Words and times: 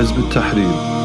حزب 0.00 0.16
التحرير 0.18 0.96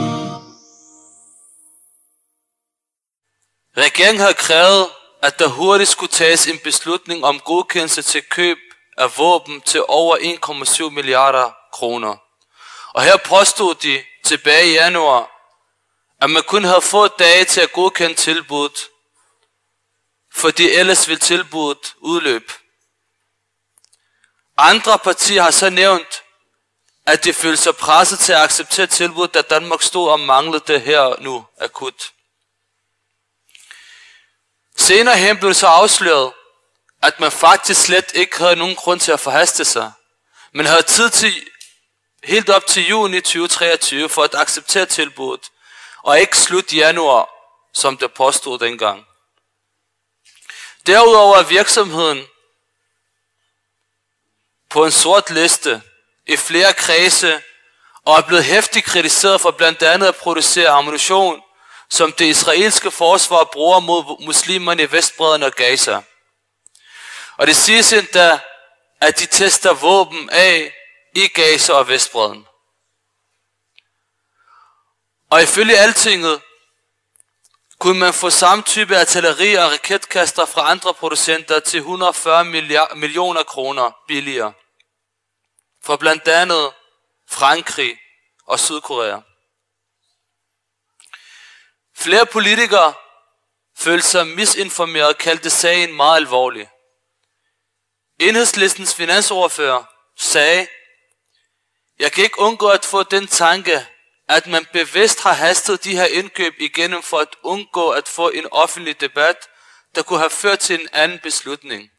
Regeringen 3.77 4.19
havde 4.21 4.33
krævet, 4.33 4.89
at 5.21 5.39
der 5.39 5.47
hurtigt 5.47 5.89
skulle 5.89 6.11
tages 6.11 6.47
en 6.47 6.59
beslutning 6.59 7.23
om 7.25 7.39
godkendelse 7.39 8.01
til 8.01 8.23
køb 8.29 8.57
af 8.97 9.17
våben 9.17 9.61
til 9.61 9.83
over 9.87 10.17
1,7 10.17 10.89
milliarder 10.89 11.51
kroner. 11.73 12.15
Og 12.93 13.03
her 13.03 13.17
påstod 13.17 13.75
de 13.75 14.03
tilbage 14.23 14.67
i 14.67 14.73
januar, 14.73 15.31
at 16.21 16.29
man 16.29 16.43
kun 16.43 16.63
havde 16.63 16.81
fået 16.81 17.19
dage 17.19 17.45
til 17.45 17.61
at 17.61 17.71
godkende 17.71 18.15
tilbuddet, 18.15 18.79
fordi 20.33 20.69
ellers 20.71 21.07
ville 21.07 21.19
tilbuddet 21.19 21.95
udløbe. 21.97 22.53
Andre 24.57 24.99
partier 24.99 25.41
har 25.41 25.51
så 25.51 25.69
nævnt, 25.69 26.23
at 27.06 27.24
de 27.24 27.32
følte 27.32 27.62
sig 27.62 27.76
presset 27.76 28.18
til 28.18 28.32
at 28.32 28.40
acceptere 28.40 28.86
tilbuddet, 28.86 29.34
da 29.34 29.42
Danmark 29.42 29.82
stod 29.82 30.10
og 30.10 30.20
manglede 30.20 30.64
det 30.66 30.82
her 30.82 31.20
nu 31.20 31.46
akut. 31.60 32.12
Senere 34.76 35.16
hen 35.16 35.38
blev 35.38 35.48
det 35.48 35.56
så 35.56 35.66
afsløret, 35.66 36.32
at 37.02 37.20
man 37.20 37.32
faktisk 37.32 37.82
slet 37.82 38.12
ikke 38.14 38.38
havde 38.38 38.56
nogen 38.56 38.76
grund 38.76 39.00
til 39.00 39.12
at 39.12 39.20
forhaste 39.20 39.64
sig. 39.64 39.92
Man 40.52 40.66
havde 40.66 40.82
tid 40.82 41.10
til 41.10 41.32
helt 42.24 42.50
op 42.50 42.66
til 42.66 42.88
juni 42.88 43.20
2023 43.20 44.08
for 44.08 44.22
at 44.22 44.34
acceptere 44.34 44.86
tilbuddet, 44.86 45.50
og 46.02 46.20
ikke 46.20 46.38
slut 46.38 46.72
januar, 46.72 47.28
som 47.74 47.96
det 47.96 48.12
påstod 48.14 48.58
dengang. 48.58 49.06
Derudover 50.86 51.36
er 51.36 51.42
virksomheden 51.42 52.26
på 54.70 54.84
en 54.84 54.92
sort 54.92 55.30
liste 55.30 55.82
i 56.26 56.36
flere 56.36 56.72
kredse 56.72 57.42
og 58.04 58.18
er 58.18 58.22
blevet 58.22 58.44
hæftigt 58.44 58.86
kritiseret 58.86 59.40
for 59.40 59.50
blandt 59.50 59.82
andet 59.82 60.06
at 60.06 60.16
producere 60.16 60.68
ammunition, 60.68 61.42
som 61.90 62.12
det 62.12 62.24
israelske 62.24 62.90
forsvar 62.90 63.44
bruger 63.44 63.80
mod 63.80 64.24
muslimerne 64.24 64.82
i 64.82 64.92
Vestbredden 64.92 65.42
og 65.42 65.52
Gaza. 65.52 66.02
Og 67.36 67.46
det 67.46 67.56
siges 67.56 67.92
endda, 67.92 68.38
at 69.00 69.18
de 69.18 69.26
tester 69.26 69.74
våben 69.74 70.30
af 70.30 70.72
i 71.14 71.26
Gaza 71.26 71.72
og 71.72 71.88
Vestbredden. 71.88 72.46
Og 75.30 75.42
ifølge 75.42 75.78
altinget 75.78 76.40
kunne 77.78 77.98
man 77.98 78.14
få 78.14 78.30
samme 78.30 78.64
type 78.64 78.96
artilleri 78.96 79.54
og 79.54 79.72
raketkaster 79.72 80.46
fra 80.46 80.70
andre 80.70 80.94
producenter 80.94 81.60
til 81.60 81.78
140 81.78 82.44
millioner 82.94 83.42
kroner 83.42 83.96
billigere. 84.08 84.52
For 85.86 85.96
blandt 85.96 86.28
andet 86.28 86.72
Frankrig 87.28 87.98
og 88.46 88.60
Sydkorea. 88.60 89.20
Flere 91.96 92.26
politikere 92.26 92.94
følte 93.78 94.08
sig 94.08 94.26
misinformeret 94.26 95.08
og 95.08 95.18
kaldte 95.18 95.50
sagen 95.50 95.92
meget 95.92 96.16
alvorlig. 96.16 96.70
Enhedslistens 98.20 98.94
finansordfører 98.94 99.84
sagde, 100.18 100.66
jeg 101.98 102.12
kan 102.12 102.24
ikke 102.24 102.38
undgå 102.38 102.68
at 102.68 102.84
få 102.84 103.02
den 103.02 103.26
tanke, 103.26 103.86
at 104.28 104.46
man 104.46 104.66
bevidst 104.72 105.22
har 105.22 105.32
hastet 105.32 105.84
de 105.84 105.96
her 105.96 106.06
indkøb 106.06 106.54
igennem 106.58 107.02
for 107.02 107.18
at 107.18 107.36
undgå 107.42 107.90
at 107.90 108.08
få 108.08 108.28
en 108.28 108.46
offentlig 108.50 109.00
debat, 109.00 109.48
der 109.94 110.02
kunne 110.02 110.18
have 110.18 110.30
ført 110.30 110.58
til 110.58 110.80
en 110.80 110.88
anden 110.92 111.18
beslutning. 111.18 111.90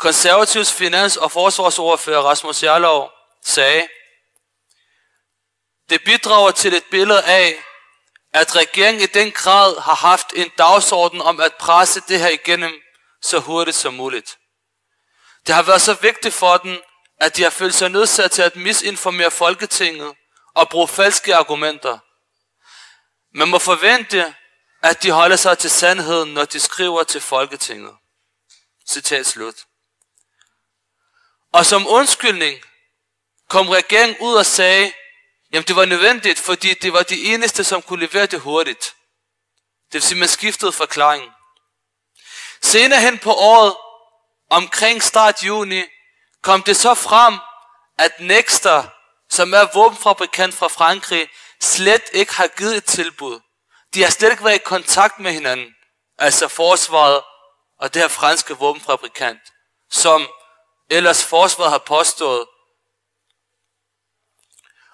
Konservativs 0.00 0.72
finans- 0.72 1.16
og 1.16 1.32
forsvarsordfører 1.32 2.22
Rasmus 2.22 2.62
Jarlov 2.62 3.10
sagde, 3.44 3.88
det 5.90 6.04
bidrager 6.04 6.50
til 6.50 6.74
et 6.74 6.84
billede 6.90 7.22
af, 7.22 7.64
at 8.32 8.56
regeringen 8.56 9.02
i 9.02 9.06
den 9.06 9.32
grad 9.32 9.80
har 9.80 9.94
haft 9.94 10.32
en 10.36 10.50
dagsorden 10.58 11.20
om 11.20 11.40
at 11.40 11.54
presse 11.54 12.02
det 12.08 12.18
her 12.20 12.28
igennem 12.28 12.72
så 13.22 13.38
hurtigt 13.38 13.76
som 13.76 13.94
muligt. 13.94 14.38
Det 15.46 15.54
har 15.54 15.62
været 15.62 15.82
så 15.82 15.94
vigtigt 15.94 16.34
for 16.34 16.56
den, 16.56 16.78
at 17.20 17.36
de 17.36 17.42
har 17.42 17.50
følt 17.50 17.74
sig 17.74 17.88
nødsat 17.88 18.30
til 18.30 18.42
at 18.42 18.56
misinformere 18.56 19.30
Folketinget 19.30 20.14
og 20.54 20.68
bruge 20.68 20.88
falske 20.88 21.36
argumenter. 21.36 21.98
Man 23.38 23.48
må 23.48 23.58
forvente, 23.58 24.34
at 24.82 25.02
de 25.02 25.10
holder 25.10 25.36
sig 25.36 25.58
til 25.58 25.70
sandheden, 25.70 26.34
når 26.34 26.44
de 26.44 26.60
skriver 26.60 27.02
til 27.02 27.20
Folketinget. 27.20 27.94
Citat 28.88 29.26
slut. 29.26 29.54
Og 31.52 31.66
som 31.66 31.86
undskyldning 31.88 32.60
kom 33.48 33.68
regeringen 33.68 34.16
ud 34.20 34.34
og 34.34 34.46
sagde, 34.46 34.92
jamen 35.52 35.66
det 35.66 35.76
var 35.76 35.84
nødvendigt, 35.84 36.38
fordi 36.38 36.74
det 36.74 36.92
var 36.92 37.02
de 37.02 37.24
eneste, 37.24 37.64
som 37.64 37.82
kunne 37.82 38.06
levere 38.06 38.26
det 38.26 38.40
hurtigt. 38.40 38.94
Det 39.86 39.94
vil 39.94 40.02
sige, 40.02 40.18
man 40.18 40.28
skiftede 40.28 40.72
forklaring. 40.72 41.32
Senere 42.62 43.00
hen 43.00 43.18
på 43.18 43.34
året, 43.34 43.76
omkring 44.50 45.02
start 45.02 45.42
juni, 45.42 45.82
kom 46.42 46.62
det 46.62 46.76
så 46.76 46.94
frem, 46.94 47.38
at 47.98 48.20
Nexter, 48.20 48.84
som 49.30 49.54
er 49.54 49.66
våbenfabrikant 49.74 50.54
fra 50.54 50.68
Frankrig, 50.68 51.28
slet 51.60 52.02
ikke 52.12 52.34
har 52.34 52.46
givet 52.46 52.76
et 52.76 52.84
tilbud. 52.84 53.40
De 53.94 54.02
har 54.02 54.10
slet 54.10 54.30
ikke 54.30 54.44
været 54.44 54.54
i 54.54 54.62
kontakt 54.64 55.18
med 55.18 55.32
hinanden, 55.32 55.74
altså 56.18 56.48
forsvaret 56.48 57.22
og 57.78 57.94
det 57.94 58.02
her 58.02 58.08
franske 58.08 58.54
våbenfabrikant, 58.54 59.40
som 59.90 60.28
ellers 60.90 61.24
forsvaret 61.24 61.70
har 61.70 61.78
påstået. 61.78 62.46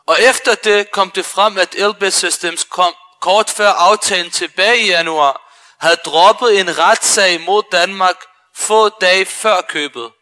Og 0.06 0.16
efter 0.20 0.54
det 0.54 0.90
kom 0.90 1.10
det 1.10 1.24
frem, 1.24 1.58
at 1.58 1.74
Elbit 1.74 2.14
Systems 2.14 2.64
kom 2.64 2.94
kort 3.20 3.50
før 3.50 3.68
aftalen 3.68 4.30
tilbage 4.30 4.78
i 4.78 4.86
januar, 4.86 5.52
havde 5.80 5.96
droppet 5.96 6.60
en 6.60 6.78
retssag 6.78 7.40
mod 7.40 7.62
Danmark 7.72 8.16
få 8.56 8.88
dage 8.88 9.26
før 9.26 9.60
købet. 9.60 10.12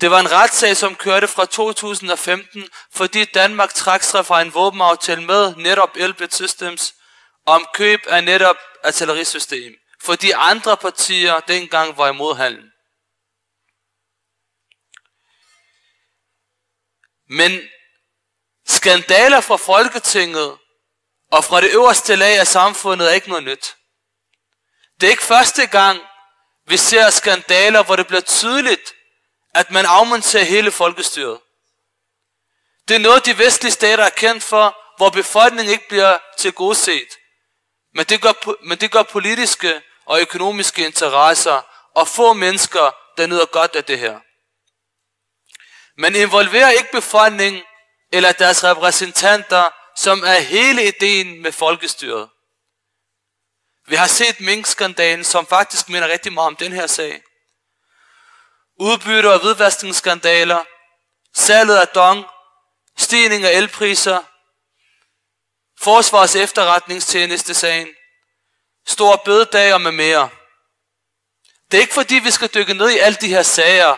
Det 0.00 0.10
var 0.10 0.20
en 0.20 0.32
retssag, 0.32 0.76
som 0.76 0.94
kørte 0.94 1.28
fra 1.28 1.44
2015, 1.44 2.68
fordi 2.94 3.24
Danmark 3.24 3.74
trak 3.74 4.02
sig 4.02 4.26
fra 4.26 4.42
en 4.42 4.54
våbenaftale 4.54 5.22
med 5.22 5.54
netop 5.56 5.90
Elbit 5.96 6.34
Systems 6.34 6.94
om 7.46 7.66
køb 7.74 8.00
af 8.08 8.24
netop 8.24 8.56
artillerisystem, 8.84 9.74
fordi 10.02 10.30
andre 10.30 10.76
partier 10.76 11.40
dengang 11.40 11.98
var 11.98 12.08
imod 12.08 12.36
handlen. 12.36 12.70
Men 17.28 17.60
skandaler 18.66 19.40
fra 19.40 19.56
Folketinget 19.56 20.58
og 21.32 21.44
fra 21.44 21.60
det 21.60 21.70
øverste 21.72 22.16
lag 22.16 22.38
af 22.38 22.46
samfundet 22.46 23.08
er 23.08 23.12
ikke 23.12 23.28
noget 23.28 23.44
nyt. 23.44 23.76
Det 25.00 25.06
er 25.06 25.10
ikke 25.10 25.22
første 25.22 25.66
gang, 25.66 26.00
vi 26.66 26.76
ser 26.76 27.10
skandaler, 27.10 27.82
hvor 27.82 27.96
det 27.96 28.06
bliver 28.06 28.20
tydeligt, 28.20 28.94
at 29.54 29.70
man 29.70 29.86
afmonterer 29.86 30.44
hele 30.44 30.70
folkestyret. 30.70 31.40
Det 32.88 32.94
er 32.94 33.00
noget, 33.00 33.26
de 33.26 33.38
vestlige 33.38 33.72
stater 33.72 34.04
er 34.04 34.10
kendt 34.10 34.42
for, 34.42 34.76
hvor 34.96 35.10
befolkningen 35.10 35.72
ikke 35.72 35.88
bliver 35.88 36.18
tilgodset. 36.38 37.08
Men 37.94 38.04
det 38.04 38.22
gør, 38.22 38.64
men 38.64 38.78
det 38.78 38.90
gør 38.92 39.02
politiske 39.02 39.82
og 40.06 40.20
økonomiske 40.20 40.86
interesser 40.86 41.62
og 41.94 42.08
få 42.08 42.32
mennesker, 42.32 42.94
der 43.16 43.26
nyder 43.26 43.46
godt 43.46 43.76
af 43.76 43.84
det 43.84 43.98
her. 43.98 44.20
Man 45.98 46.16
involverer 46.16 46.70
ikke 46.70 46.92
befolkningen 46.92 47.62
eller 48.12 48.32
deres 48.32 48.64
repræsentanter, 48.64 49.70
som 49.96 50.24
er 50.24 50.40
hele 50.40 50.88
ideen 50.88 51.42
med 51.42 51.52
folkestyret. 51.52 52.28
Vi 53.88 53.96
har 53.96 54.06
set 54.06 54.40
minkskandalen, 54.40 55.24
som 55.24 55.46
faktisk 55.46 55.88
minder 55.88 56.08
rigtig 56.08 56.32
meget 56.32 56.46
om 56.46 56.56
den 56.56 56.72
her 56.72 56.86
sag 56.86 57.22
udbytte- 58.80 59.32
og 59.32 59.40
hvidvaskningsskandaler, 59.40 60.64
salget 61.34 61.76
af 61.76 61.88
dong, 61.88 62.24
stigning 62.98 63.44
af 63.44 63.52
elpriser, 63.52 64.22
forsvars 65.80 66.36
efterretningstjeneste 66.36 67.54
sagen, 67.54 67.88
store 68.86 69.18
bededag 69.24 69.80
med 69.80 69.92
mere. 69.92 70.28
Det 71.70 71.76
er 71.76 71.80
ikke 71.80 71.94
fordi, 71.94 72.14
vi 72.14 72.30
skal 72.30 72.54
dykke 72.54 72.74
ned 72.74 72.90
i 72.90 72.98
alle 72.98 73.18
de 73.20 73.28
her 73.28 73.42
sager 73.42 73.96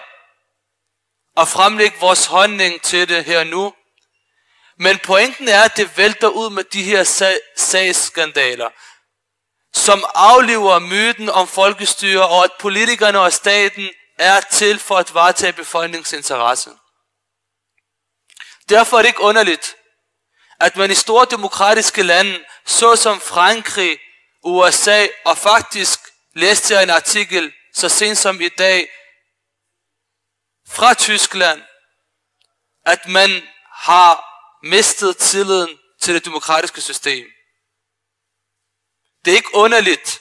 og 1.39 1.49
fremlægge 1.49 1.99
vores 2.01 2.27
holdning 2.27 2.83
til 2.83 3.09
det 3.09 3.25
her 3.25 3.45
nu. 3.45 3.75
Men 4.79 4.99
pointen 4.99 5.49
er, 5.49 5.63
at 5.63 5.77
det 5.77 5.97
vælter 5.97 6.29
ud 6.29 6.51
med 6.51 6.65
de 6.65 6.83
her 6.83 7.05
sagsskandaler, 7.57 8.71
som 9.75 10.05
aflever 10.15 10.79
myten 10.79 11.29
om 11.29 11.49
folkestyre 11.49 12.29
og 12.29 12.45
at 12.45 12.51
politikerne 12.59 13.21
og 13.21 13.33
staten 13.33 13.89
er 14.19 14.41
til 14.41 14.79
for 14.79 14.97
at 14.97 15.15
varetage 15.15 15.53
befolkningens 15.53 16.13
interesse. 16.13 16.71
Derfor 18.69 18.99
er 18.99 19.03
det 19.03 19.09
ikke 19.09 19.21
underligt, 19.21 19.77
at 20.61 20.77
man 20.77 20.91
i 20.91 20.95
store 20.95 21.27
demokratiske 21.31 22.03
lande, 22.03 22.45
såsom 22.67 23.21
Frankrig, 23.21 23.99
USA 24.45 25.07
og 25.25 25.39
faktisk 25.39 26.01
læste 26.35 26.75
jeg 26.75 26.83
en 26.83 26.91
artikel 26.91 27.53
så 27.75 27.89
sent 27.89 28.19
som 28.19 28.41
i 28.41 28.49
dag 28.49 28.89
fra 30.69 30.95
Tyskland, 30.95 31.63
at 32.87 33.09
man 33.09 33.31
har 33.73 34.25
mistet 34.63 35.17
tilliden 35.17 35.79
til 36.01 36.15
det 36.15 36.25
demokratiske 36.25 36.81
system. 36.81 37.27
Det 39.25 39.33
er 39.33 39.37
ikke 39.37 39.55
underligt, 39.55 40.21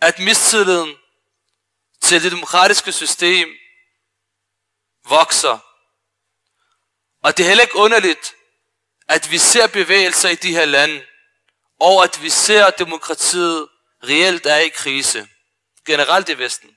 at 0.00 0.18
mistilliden 0.18 0.96
til 2.00 2.22
det 2.22 2.32
demokratiske 2.32 2.92
system 2.92 3.48
vokser. 5.08 5.58
Og 7.22 7.36
det 7.36 7.44
er 7.44 7.48
heller 7.48 7.64
ikke 7.64 7.76
underligt, 7.76 8.34
at 9.08 9.30
vi 9.30 9.38
ser 9.38 9.66
bevægelser 9.66 10.28
i 10.28 10.34
de 10.34 10.52
her 10.52 10.64
lande, 10.64 11.06
og 11.80 12.04
at 12.04 12.22
vi 12.22 12.30
ser 12.30 12.66
at 12.66 12.78
demokratiet 12.78 13.68
reelt 14.04 14.46
er 14.46 14.56
i 14.56 14.68
krise, 14.68 15.28
generelt 15.86 16.28
i 16.28 16.38
Vesten 16.38 16.75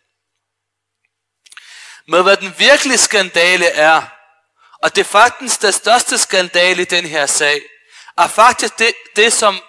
med, 2.10 2.24
hvad 2.24 2.38
den 2.38 2.56
virkelige 2.58 2.98
skandale 2.98 3.66
er, 3.66 4.02
og 4.84 4.96
det 4.96 5.02
er 5.02 5.06
faktisk 5.06 5.62
den 5.62 5.72
største 5.72 6.18
skandale 6.18 6.82
i 6.82 6.86
den 6.86 7.06
her 7.06 7.26
sag, 7.26 7.62
er 8.18 8.28
faktisk 8.28 8.80
det, 8.80 8.94
det 9.16 9.34
som 9.34 9.62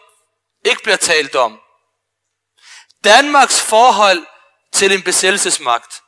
ikke 0.64 0.82
bliver 0.82 0.96
talt 0.96 1.36
om. 1.36 1.60
Danmarks 3.04 3.62
forhold 3.62 4.26
til 4.72 4.92
en 4.92 5.02
besættelsesmagt. 5.02 6.02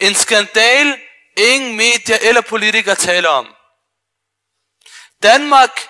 En 0.00 0.14
skandal, 0.14 1.00
ingen 1.36 1.76
medier 1.76 2.18
eller 2.20 2.40
politikere 2.40 2.94
taler 2.94 3.28
om. 3.28 3.54
Danmark 5.22 5.88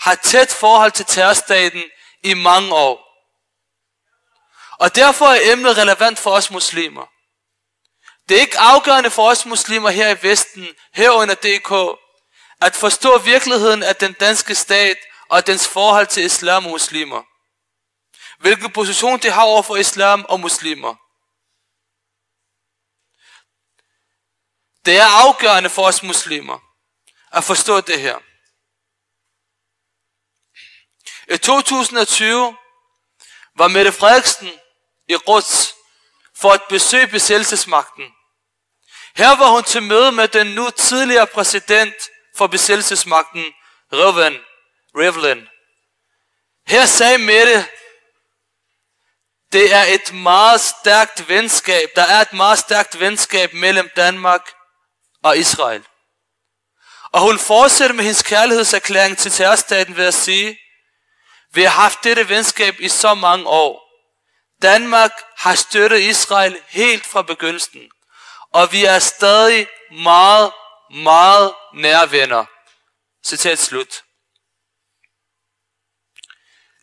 har 0.00 0.14
tæt 0.14 0.52
forhold 0.52 0.92
til 0.92 1.04
terrorstaten 1.04 1.84
i 2.22 2.34
mange 2.34 2.74
år. 2.74 3.04
Og 4.78 4.94
derfor 4.94 5.26
er 5.26 5.52
emnet 5.52 5.76
relevant 5.76 6.18
for 6.18 6.30
os 6.30 6.50
muslimer. 6.50 7.13
Det 8.28 8.36
er 8.36 8.40
ikke 8.40 8.58
afgørende 8.58 9.10
for 9.10 9.30
os 9.30 9.46
muslimer 9.46 9.90
her 9.90 10.08
i 10.16 10.22
Vesten, 10.22 10.66
herunder 10.92 11.34
DK, 11.34 12.00
at 12.60 12.76
forstå 12.76 13.18
virkeligheden 13.18 13.82
af 13.82 13.96
den 13.96 14.12
danske 14.12 14.54
stat 14.54 14.96
og 15.28 15.46
dens 15.46 15.68
forhold 15.68 16.06
til 16.06 16.24
islam 16.24 16.64
og 16.64 16.70
muslimer. 16.70 17.22
Hvilken 18.38 18.70
position 18.70 19.18
det 19.18 19.32
har 19.32 19.42
over 19.42 19.62
for 19.62 19.76
islam 19.76 20.24
og 20.28 20.40
muslimer. 20.40 20.94
Det 24.86 24.96
er 24.96 25.26
afgørende 25.26 25.70
for 25.70 25.86
os 25.86 26.02
muslimer 26.02 26.58
at 27.32 27.44
forstå 27.44 27.80
det 27.80 28.00
her. 28.00 28.18
I 31.34 31.36
2020 31.38 32.56
var 33.56 33.68
Mette 33.68 33.92
Frederiksen 33.92 34.50
i 35.08 35.16
Ruts 35.16 35.73
for 36.44 36.52
at 36.52 36.62
besøge 36.68 37.06
besættelsesmagten. 37.06 38.04
Her 39.16 39.36
var 39.36 39.50
hun 39.50 39.62
til 39.62 39.82
møde 39.82 40.12
med 40.12 40.28
den 40.28 40.46
nu 40.46 40.70
tidligere 40.70 41.26
præsident 41.26 41.94
for 42.36 42.46
besættelsesmagten, 42.46 43.44
Reuven 43.92 44.36
Rivlin. 44.96 45.48
Her 46.66 46.86
sagde 46.86 47.18
Mette, 47.18 47.66
det 49.52 49.74
er 49.74 49.84
et 49.84 50.12
meget 50.12 50.60
stærkt 50.60 51.28
venskab, 51.28 51.88
der 51.96 52.02
er 52.02 52.20
et 52.20 52.32
meget 52.32 52.58
stærkt 52.58 53.00
venskab 53.00 53.52
mellem 53.52 53.90
Danmark 53.96 54.54
og 55.22 55.38
Israel. 55.38 55.84
Og 57.12 57.20
hun 57.20 57.38
fortsætter 57.38 57.96
med 57.96 58.04
hendes 58.04 58.22
kærlighedserklæring 58.22 59.18
til 59.18 59.30
terrorstaten 59.30 59.96
ved 59.96 60.06
at 60.06 60.14
sige, 60.14 60.58
vi 61.52 61.62
har 61.62 61.82
haft 61.82 62.04
dette 62.04 62.28
venskab 62.28 62.80
i 62.80 62.88
så 62.88 63.14
mange 63.14 63.46
år. 63.46 63.83
Danmark 64.64 65.12
har 65.36 65.54
støttet 65.54 66.00
Israel 66.00 66.60
helt 66.68 67.06
fra 67.06 67.22
begyndelsen. 67.22 67.90
Og 68.52 68.72
vi 68.72 68.84
er 68.84 68.98
stadig 68.98 69.66
meget, 69.90 70.52
meget 70.90 71.54
nære 71.74 72.10
venner. 72.10 72.44
Citat 73.26 73.58
slut. 73.58 74.02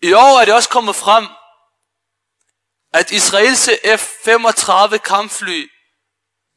I 0.02 0.14
år 0.14 0.40
er 0.40 0.46
det 0.46 0.54
også 0.54 0.70
kommet 0.70 0.96
frem, 0.96 1.28
at 2.94 3.12
israelske 3.12 3.80
F-35 3.98 4.98
kampfly 4.98 5.72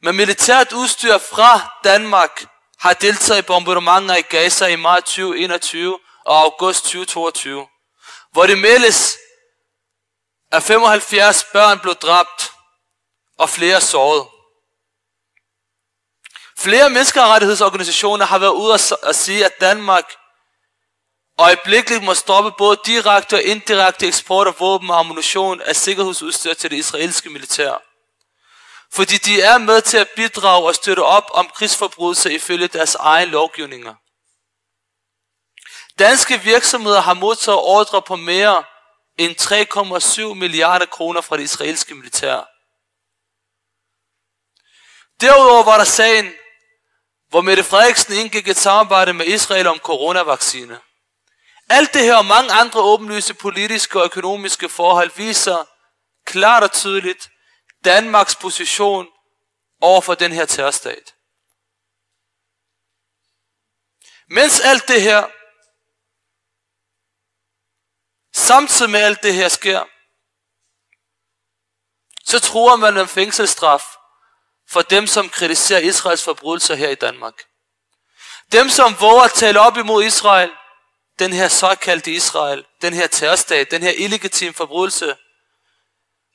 med 0.03 0.13
militært 0.13 0.73
udstyr 0.73 1.17
fra 1.17 1.79
Danmark 1.83 2.45
har 2.79 2.93
deltaget 2.93 3.39
i 3.39 3.45
bombardementer 3.45 4.15
i 4.15 4.21
Gaza 4.21 4.65
i 4.65 4.75
maj 4.75 4.99
2021 4.99 5.99
og 6.25 6.41
august 6.41 6.83
2022 6.83 7.67
hvor 8.35 8.45
det 8.45 8.57
meldes, 8.57 9.17
at 10.51 10.63
75 10.63 11.43
børn 11.53 11.79
blev 11.79 11.95
dræbt 11.95 12.51
og 13.37 13.49
flere 13.49 13.81
såret. 13.81 14.27
Flere 16.57 16.89
menneskerettighedsorganisationer 16.89 18.25
har 18.25 18.37
været 18.37 18.51
ude 18.51 18.73
at 19.03 19.15
sige, 19.15 19.45
at 19.45 19.61
Danmark 19.61 20.15
øjeblikkeligt 21.37 22.03
må 22.03 22.13
stoppe 22.13 22.51
både 22.57 22.79
direkte 22.85 23.35
og 23.35 23.43
indirekte 23.43 24.07
eksport 24.07 24.47
af 24.47 24.59
våben 24.59 24.89
og 24.89 24.99
ammunition 24.99 25.61
af 25.61 25.75
sikkerhedsudstyr 25.75 26.53
til 26.53 26.71
det 26.71 26.77
israelske 26.77 27.29
militær. 27.29 27.81
Fordi 28.93 29.17
de 29.17 29.41
er 29.41 29.57
med 29.57 29.81
til 29.81 29.97
at 29.97 30.09
bidrage 30.15 30.67
og 30.67 30.75
støtte 30.75 31.03
op 31.03 31.25
om 31.33 31.49
krigsforbrydelser 31.55 32.29
ifølge 32.29 32.67
deres 32.67 32.95
egen 32.95 33.29
lovgivninger. 33.29 33.95
Danske 35.99 36.41
virksomheder 36.41 37.01
har 37.01 37.13
modtaget 37.13 37.59
ordre 37.59 38.01
på 38.01 38.15
mere 38.15 38.63
end 39.17 39.35
3,7 40.29 40.33
milliarder 40.33 40.85
kroner 40.85 41.21
fra 41.21 41.37
det 41.37 41.43
israelske 41.43 41.95
militær. 41.95 42.49
Derudover 45.21 45.63
var 45.63 45.77
der 45.77 45.83
sagen, 45.83 46.33
hvor 47.29 47.41
Mette 47.41 47.63
Frederiksen 47.63 48.13
indgik 48.13 48.47
et 48.47 48.57
samarbejde 48.57 49.13
med 49.13 49.25
Israel 49.25 49.67
om 49.67 49.77
coronavaccine. 49.77 50.79
Alt 51.69 51.93
det 51.93 52.01
her 52.01 52.15
og 52.15 52.25
mange 52.25 52.51
andre 52.51 52.81
åbenlyse 52.81 53.33
politiske 53.33 53.99
og 53.99 54.05
økonomiske 54.05 54.69
forhold 54.69 55.11
viser 55.15 55.65
klart 56.25 56.63
og 56.63 56.71
tydeligt 56.71 57.29
Danmarks 57.85 58.35
position 58.35 59.07
over 59.81 60.01
for 60.01 60.15
den 60.15 60.31
her 60.31 60.45
terrorstat. 60.45 61.13
Mens 64.29 64.59
alt 64.59 64.87
det 64.87 65.01
her 65.01 65.27
Samtidig 68.47 68.91
med 68.91 68.99
alt 68.99 69.23
det 69.23 69.33
her 69.33 69.49
sker, 69.49 69.83
så 72.25 72.39
tror 72.39 72.75
man 72.75 72.93
med 72.93 73.07
fængselsstraf 73.07 73.83
for 74.69 74.81
dem, 74.81 75.07
som 75.07 75.29
kritiserer 75.29 75.79
Israels 75.79 76.23
forbrydelser 76.23 76.75
her 76.75 76.89
i 76.89 76.95
Danmark. 76.95 77.33
Dem, 78.51 78.69
som 78.69 78.95
våger 78.99 79.21
at 79.21 79.33
tale 79.33 79.59
op 79.59 79.77
imod 79.77 80.03
Israel, 80.03 80.51
den 81.19 81.33
her 81.33 81.47
såkaldte 81.47 82.11
Israel, 82.11 82.65
den 82.81 82.93
her 82.93 83.07
terrorstat, 83.07 83.71
den 83.71 83.83
her 83.83 83.91
illegitim 83.91 84.53
forbrydelse, 84.53 85.17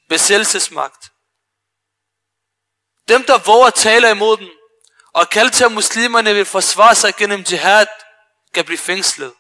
besættelsesmagt. 0.09 1.11
Dem, 3.09 3.25
der 3.25 3.39
våger 3.39 3.67
at 3.67 3.75
tale 3.75 4.11
imod 4.11 4.37
den, 4.37 4.51
og 5.13 5.29
kalde 5.29 5.51
til, 5.51 5.65
at 5.65 5.73
muslimerne 5.73 6.35
vil 6.35 6.45
forsvare 6.45 6.95
sig 6.95 7.17
gennem 7.17 7.45
jihad, 7.51 7.87
kan 8.55 8.65
blive 8.65 8.79
fængslet. 8.79 9.35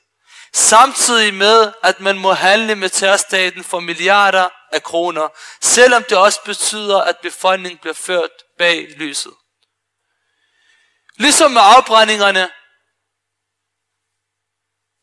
Samtidig 0.54 1.34
med, 1.34 1.72
at 1.82 2.00
man 2.00 2.18
må 2.18 2.32
handle 2.32 2.74
med 2.74 2.90
terrorstaten 2.90 3.64
for 3.64 3.80
milliarder 3.80 4.48
af 4.72 4.82
kroner, 4.82 5.28
selvom 5.60 6.04
det 6.04 6.18
også 6.18 6.40
betyder, 6.44 7.00
at 7.00 7.18
befolkningen 7.18 7.78
bliver 7.78 7.94
ført 7.94 8.30
bag 8.58 8.88
lyset. 8.96 9.32
Ligesom 11.16 11.50
med 11.50 11.62
afbrændingerne, 11.64 12.50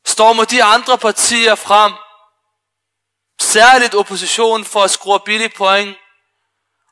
stormer 0.05 0.45
de 0.45 0.63
andre 0.63 0.97
partier 0.97 1.55
frem, 1.55 1.93
særligt 3.41 3.95
oppositionen 3.95 4.65
for 4.65 4.83
at 4.83 4.91
skrue 4.91 5.19
billige 5.25 5.49
point, 5.57 5.97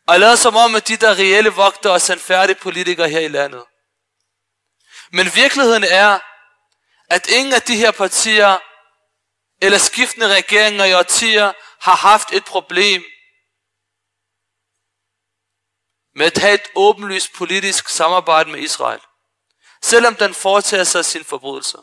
og 0.08 0.20
lader 0.20 0.36
som 0.36 0.56
om, 0.56 0.76
at 0.76 0.88
de 0.88 0.98
der 0.98 1.12
reelle 1.12 1.50
vogter 1.50 1.90
og 1.90 2.02
sandfærdige 2.02 2.56
politikere 2.56 3.10
her 3.10 3.20
i 3.20 3.28
landet. 3.28 3.64
Men 5.12 5.36
virkeligheden 5.36 5.84
er, 5.84 6.20
at 7.10 7.28
ingen 7.28 7.54
af 7.54 7.62
de 7.62 7.76
her 7.76 7.92
partier 7.92 8.58
eller 9.62 9.78
skiftende 9.78 10.36
regeringer 10.36 10.86
i 10.86 10.94
årtier 10.94 11.54
har 11.80 11.96
haft 11.96 12.34
et 12.34 12.46
problem 12.46 13.04
med 16.16 16.26
at 16.26 16.38
have 16.38 16.54
et 16.54 16.68
åbenlyst 16.76 17.34
politisk 17.34 17.90
samarbejde 17.90 18.52
med 18.52 18.60
Israel, 18.60 19.00
selvom 19.82 20.16
den 20.16 20.34
foretager 20.34 20.84
sig 20.84 21.06
sin 21.06 21.24
forbrydelser. 21.24 21.80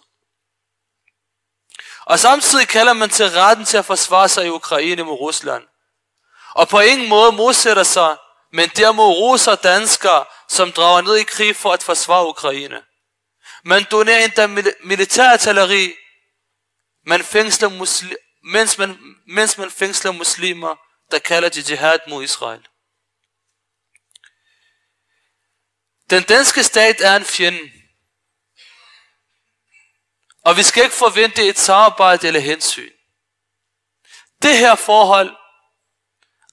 Og 2.04 2.18
samtidig 2.18 2.68
kalder 2.68 2.92
man 2.92 3.10
til 3.10 3.30
retten 3.30 3.64
til 3.64 3.76
at 3.76 3.84
forsvare 3.84 4.28
sig 4.28 4.46
i 4.46 4.50
Ukraine 4.50 5.02
mod 5.02 5.20
Rusland. 5.20 5.64
Og 6.54 6.68
på 6.68 6.80
ingen 6.80 7.08
måde 7.08 7.32
modsætter 7.32 7.82
sig, 7.82 8.16
men 8.52 8.68
derimod 8.68 9.14
roser 9.14 9.54
danskere, 9.54 10.24
som 10.48 10.72
drager 10.72 11.00
ned 11.00 11.16
i 11.16 11.22
krig 11.24 11.56
for 11.56 11.72
at 11.72 11.82
forsvare 11.82 12.28
Ukraine. 12.28 12.82
Man 13.64 13.86
donerer 13.90 14.24
endda 14.24 14.46
militærartilleri, 14.84 15.94
man 17.06 17.24
fængsler 17.24 17.68
muslim, 17.68 18.16
mens, 18.42 18.78
man, 18.78 19.16
mens 19.26 19.58
man 19.58 19.70
fængsler 19.70 20.12
muslimer, 20.12 20.76
der 21.10 21.18
kalder 21.18 21.48
til 21.48 21.70
jihad 21.70 21.98
mod 22.08 22.24
Israel. 22.24 22.68
Den 26.10 26.22
danske 26.22 26.64
stat 26.64 27.00
er 27.00 27.16
en 27.16 27.24
fjende. 27.24 27.72
Og 30.44 30.56
vi 30.56 30.62
skal 30.62 30.84
ikke 30.84 30.96
forvente 30.96 31.48
et 31.48 31.58
samarbejde 31.58 32.26
eller 32.26 32.40
hensyn. 32.40 32.92
Det 34.42 34.58
her 34.58 34.74
forhold 34.74 35.36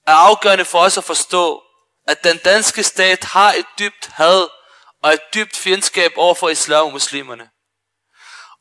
er 0.06 0.14
afgørende 0.14 0.64
for 0.64 0.78
os 0.78 0.98
at 0.98 1.04
forstå, 1.04 1.62
at 2.06 2.24
den 2.24 2.38
danske 2.38 2.82
stat 2.82 3.24
har 3.24 3.52
et 3.52 3.66
dybt 3.78 4.06
had 4.06 4.59
og 5.02 5.12
et 5.12 5.20
dybt 5.34 5.56
fjendskab 5.56 6.12
over 6.16 6.34
for 6.34 6.48
islam 6.48 6.86
og 6.86 6.92
muslimerne. 6.92 7.50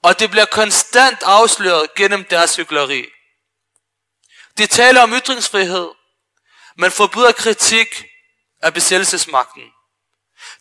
Og 0.03 0.19
det 0.19 0.31
bliver 0.31 0.45
konstant 0.45 1.23
afsløret 1.23 1.95
gennem 1.95 2.23
deres 2.23 2.55
hyggeleri. 2.55 3.05
De 4.57 4.67
taler 4.67 5.01
om 5.01 5.13
ytringsfrihed, 5.13 5.89
men 6.77 6.91
forbyder 6.91 7.31
kritik 7.31 8.05
af 8.61 8.73
besættelsesmagten. 8.73 9.63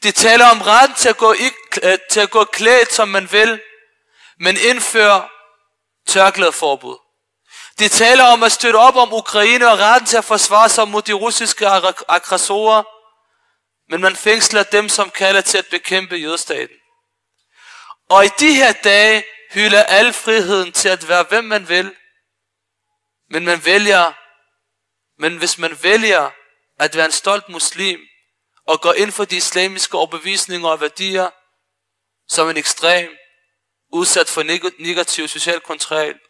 De 0.02 0.12
taler 0.12 0.46
om 0.46 0.62
retten 0.62 0.96
til 0.96 1.08
at 1.08 1.16
gå, 1.16 1.32
i, 1.32 1.50
til 2.10 2.20
at 2.20 2.30
gå 2.30 2.44
klædt, 2.44 2.92
som 2.92 3.08
man 3.08 3.32
vil, 3.32 3.60
men 4.40 4.56
indfører 4.56 5.28
tørklædeforbud. 6.06 6.96
De 7.78 7.88
taler 7.88 8.24
om 8.24 8.42
at 8.42 8.52
støtte 8.52 8.76
op 8.76 8.96
om 8.96 9.12
Ukraine 9.12 9.68
og 9.70 9.78
retten 9.78 10.06
til 10.06 10.16
at 10.16 10.24
forsvare 10.24 10.68
sig 10.68 10.88
mod 10.88 11.02
de 11.02 11.12
russiske 11.12 11.66
aggressorer, 12.08 12.82
men 13.88 14.00
man 14.00 14.16
fængsler 14.16 14.62
dem, 14.62 14.88
som 14.88 15.10
kalder 15.10 15.40
til 15.40 15.58
at 15.58 15.66
bekæmpe 15.70 16.16
jødestaten. 16.16 16.76
Og 18.08 18.24
i 18.24 18.28
de 18.38 18.54
her 18.54 18.72
dage 18.72 19.24
hylder 19.52 19.82
al 19.82 20.12
friheden 20.12 20.72
til 20.72 20.88
at 20.88 21.08
være 21.08 21.22
hvem 21.28 21.44
man 21.44 21.68
vil, 21.68 21.94
men 23.30 23.44
man 23.44 23.64
vælger, 23.64 24.12
men 25.18 25.36
hvis 25.36 25.58
man 25.58 25.82
vælger 25.82 26.30
at 26.78 26.96
være 26.96 27.06
en 27.06 27.12
stolt 27.12 27.48
muslim, 27.48 28.00
og 28.66 28.80
går 28.80 28.92
ind 28.92 29.12
for 29.12 29.24
de 29.24 29.36
islamiske 29.36 29.96
overbevisninger 29.96 30.68
og 30.68 30.80
værdier, 30.80 31.30
som 32.28 32.50
en 32.50 32.56
ekstrem, 32.56 33.10
udsat 33.92 34.28
for 34.28 34.42
negativ 34.82 35.28
social 35.28 35.60
kontrol, 35.60 36.20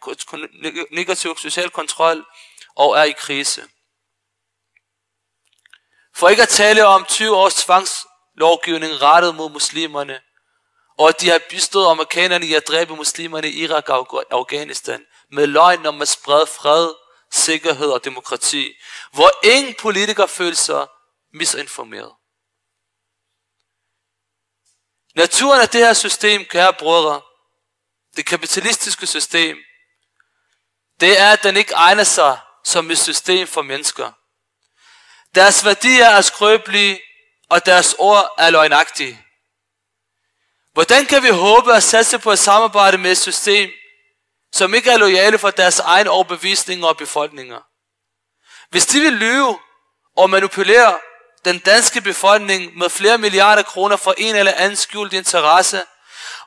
negativ 0.90 1.38
social 1.38 1.70
kontrol 1.70 2.24
og 2.76 2.98
er 2.98 3.02
i 3.02 3.12
krise. 3.12 3.68
For 6.18 6.28
ikke 6.28 6.42
at 6.42 6.48
tale 6.48 6.86
om 6.86 7.04
20 7.04 7.36
års 7.36 7.54
tvangslovgivning 7.54 9.02
rettet 9.02 9.34
mod 9.34 9.50
muslimerne, 9.50 10.20
og 10.98 11.08
at 11.08 11.20
de 11.20 11.28
har 11.28 11.40
bistået 11.50 11.90
amerikanerne 11.90 12.46
i 12.46 12.54
at 12.54 12.68
dræbe 12.68 12.96
muslimerne 12.96 13.48
i 13.48 13.62
Irak 13.62 13.88
og 13.88 14.24
Afghanistan, 14.30 15.06
med 15.30 15.46
løgn 15.46 15.86
om 15.86 16.02
at 16.02 16.08
sprede 16.08 16.46
fred, 16.46 16.94
sikkerhed 17.32 17.90
og 17.90 18.04
demokrati, 18.04 18.72
hvor 19.12 19.30
ingen 19.44 19.74
politiker 19.74 20.26
føler 20.26 20.56
sig 20.56 20.86
misinformeret. 21.32 22.12
Naturen 25.14 25.60
af 25.60 25.68
det 25.68 25.80
her 25.80 25.92
system, 25.92 26.44
kære 26.44 26.72
brødre, 26.72 27.20
det 28.16 28.26
kapitalistiske 28.26 29.06
system, 29.06 29.56
det 31.00 31.20
er, 31.20 31.32
at 31.32 31.42
den 31.42 31.56
ikke 31.56 31.74
egner 31.74 32.04
sig 32.04 32.38
som 32.64 32.90
et 32.90 32.98
system 32.98 33.46
for 33.46 33.62
mennesker. 33.62 34.12
Deres 35.38 35.64
værdier 35.64 36.06
er 36.06 36.20
skrøbelige, 36.20 37.00
og 37.50 37.66
deres 37.66 37.94
ord 37.98 38.34
er 38.38 38.50
løgnagtige. 38.50 39.20
Hvordan 40.72 41.06
kan 41.06 41.22
vi 41.22 41.28
håbe 41.28 41.74
at 41.74 41.82
satse 41.82 42.18
på 42.18 42.32
et 42.32 42.38
samarbejde 42.38 42.98
med 42.98 43.10
et 43.10 43.18
system, 43.18 43.70
som 44.52 44.74
ikke 44.74 44.90
er 44.90 44.96
lojale 44.96 45.38
for 45.38 45.50
deres 45.50 45.78
egen 45.78 46.08
overbevisninger 46.08 46.86
og 46.86 46.96
befolkninger? 46.96 47.60
Hvis 48.70 48.86
de 48.86 49.00
vil 49.00 49.12
lyve 49.12 49.58
og 50.16 50.30
manipulere 50.30 50.98
den 51.44 51.58
danske 51.58 52.00
befolkning 52.00 52.78
med 52.78 52.90
flere 52.90 53.18
milliarder 53.18 53.62
kroner 53.62 53.96
for 53.96 54.14
en 54.18 54.36
eller 54.36 54.52
anden 54.52 54.76
skjult 54.76 55.12
interesse, 55.12 55.84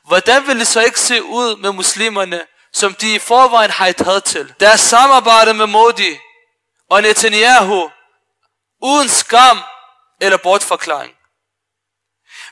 hvordan 0.04 0.46
vil 0.46 0.58
det 0.58 0.66
så 0.66 0.80
ikke 0.80 1.00
se 1.00 1.22
ud 1.22 1.56
med 1.56 1.72
muslimerne, 1.72 2.40
som 2.72 2.94
de 2.94 3.14
i 3.14 3.18
forvejen 3.18 3.70
har 3.70 3.86
et 3.86 4.00
had 4.00 4.20
til? 4.20 4.54
Deres 4.60 4.80
samarbejde 4.80 5.54
med 5.54 5.66
Modi 5.66 6.18
og 6.90 7.02
Netanyahu 7.02 7.90
uden 8.82 9.08
skam 9.08 9.62
eller 10.20 10.38
bortforklaring. 10.38 11.16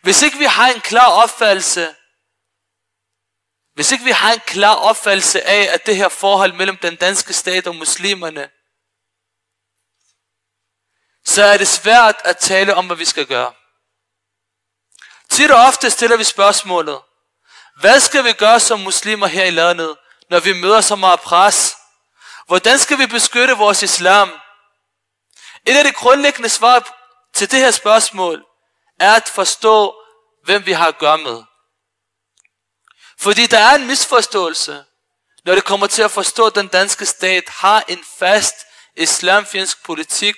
Hvis 0.02 0.22
ikke 0.22 0.38
vi 0.38 0.44
har 0.44 0.68
en 0.68 0.80
klar 0.80 1.10
opfattelse, 1.10 1.94
hvis 3.74 3.92
ikke 3.92 4.04
vi 4.04 4.10
har 4.10 4.32
en 4.32 4.40
klar 4.40 4.74
opfattelse 4.74 5.42
af, 5.42 5.74
at 5.74 5.86
det 5.86 5.96
her 5.96 6.08
forhold 6.08 6.52
mellem 6.52 6.76
den 6.76 6.96
danske 6.96 7.32
stat 7.32 7.66
og 7.66 7.76
muslimerne 7.76 8.50
så 11.24 11.42
er 11.42 11.56
det 11.56 11.68
svært 11.68 12.16
at 12.24 12.38
tale 12.38 12.74
om, 12.74 12.86
hvad 12.86 12.96
vi 12.96 13.04
skal 13.04 13.26
gøre. 13.26 13.52
Tid 15.30 15.50
og 15.50 15.60
ofte 15.60 15.90
stiller 15.90 16.16
vi 16.16 16.24
spørgsmålet, 16.24 17.00
hvad 17.80 18.00
skal 18.00 18.24
vi 18.24 18.32
gøre 18.32 18.60
som 18.60 18.80
muslimer 18.80 19.26
her 19.26 19.44
i 19.44 19.50
landet, 19.50 19.96
når 20.30 20.40
vi 20.40 20.52
møder 20.52 20.80
så 20.80 20.96
meget 20.96 21.20
pres? 21.20 21.76
Hvordan 22.46 22.78
skal 22.78 22.98
vi 22.98 23.06
beskytte 23.06 23.54
vores 23.54 23.82
islam? 23.82 24.32
Et 25.70 25.76
af 25.76 25.84
de 25.84 25.92
grundlæggende 25.92 26.48
svar 26.48 26.96
til 27.34 27.50
det 27.50 27.58
her 27.58 27.70
spørgsmål 27.70 28.44
er 29.00 29.12
at 29.14 29.28
forstå, 29.28 29.94
hvem 30.44 30.66
vi 30.66 30.72
har 30.72 30.88
at 30.88 30.98
gøre 30.98 31.18
med. 31.18 31.42
Fordi 33.20 33.46
der 33.46 33.58
er 33.58 33.74
en 33.74 33.86
misforståelse, 33.86 34.84
når 35.44 35.54
det 35.54 35.64
kommer 35.64 35.86
til 35.86 36.02
at 36.02 36.10
forstå, 36.10 36.46
at 36.46 36.54
den 36.54 36.68
danske 36.68 37.06
stat 37.06 37.48
har 37.48 37.84
en 37.88 38.04
fast 38.18 38.54
islamfjendsk 38.96 39.84
politik, 39.84 40.36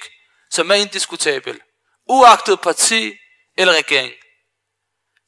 som 0.51 0.71
er 0.71 0.75
indiskutabel, 0.75 1.61
uagtet 2.09 2.61
parti 2.61 3.13
eller 3.59 3.75
regering. 3.75 4.13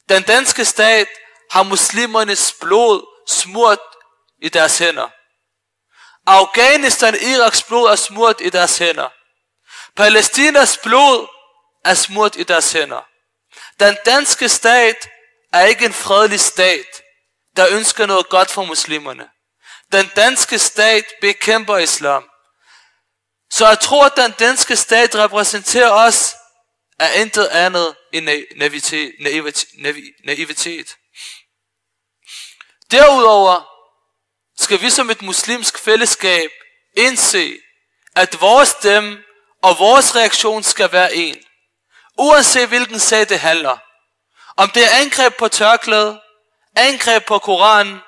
Den 0.08 0.22
danske 0.22 0.64
stat 0.64 1.08
har 1.50 1.62
muslimernes 1.62 2.54
blod 2.60 3.06
smurt 3.28 3.80
i 4.42 4.48
deres 4.48 4.78
hænder. 4.78 5.08
Afghanistan 6.26 7.14
Iraks 7.14 7.62
blod 7.62 7.90
er 7.90 7.96
smurt 7.96 8.40
i 8.40 8.50
deres 8.50 8.78
hænder. 8.78 9.08
Palæstinas 9.96 10.78
blod 10.78 11.28
er 11.84 11.94
smurt 11.94 12.36
i 12.36 12.42
deres 12.42 12.72
hænder. 12.72 13.08
Den 13.80 13.96
danske 14.06 14.48
stat 14.48 15.08
er 15.52 15.64
ikke 15.64 15.84
en 15.84 15.92
fredelig 15.92 16.40
stat, 16.40 17.02
der 17.56 17.66
ønsker 17.70 18.06
noget 18.06 18.28
godt 18.28 18.50
for 18.50 18.64
muslimerne. 18.64 19.28
Den 19.92 20.10
danske 20.16 20.58
stat 20.58 21.04
bekæmper 21.20 21.76
islam. 21.76 22.24
Så 23.50 23.68
jeg 23.68 23.80
tror, 23.80 24.06
at 24.06 24.16
den 24.16 24.32
danske 24.32 24.76
stat 24.76 25.14
repræsenterer 25.14 25.90
os 25.90 26.34
er 26.98 27.12
intet 27.12 27.46
andet 27.46 27.96
end 28.12 28.24
naivitet. 28.56 29.12
naivitet. 30.24 30.96
Derudover 32.90 33.62
skal 34.62 34.80
vi 34.80 34.90
som 34.90 35.10
et 35.10 35.22
muslimsk 35.22 35.78
fællesskab 35.78 36.50
indse, 36.96 37.58
at 38.16 38.40
vores 38.40 38.68
stemme 38.68 39.22
og 39.64 39.78
vores 39.78 40.16
reaktion 40.16 40.62
skal 40.62 40.92
være 40.92 41.14
en. 41.14 41.36
Uanset 42.18 42.68
hvilken 42.68 43.00
sag 43.00 43.28
det 43.28 43.40
handler. 43.40 43.78
Om 44.56 44.70
det 44.70 44.84
er 44.84 44.96
angreb 44.96 45.34
på 45.34 45.48
tørklæde, 45.48 46.20
angreb 46.76 47.24
på 47.24 47.38
Koranen, 47.38 48.00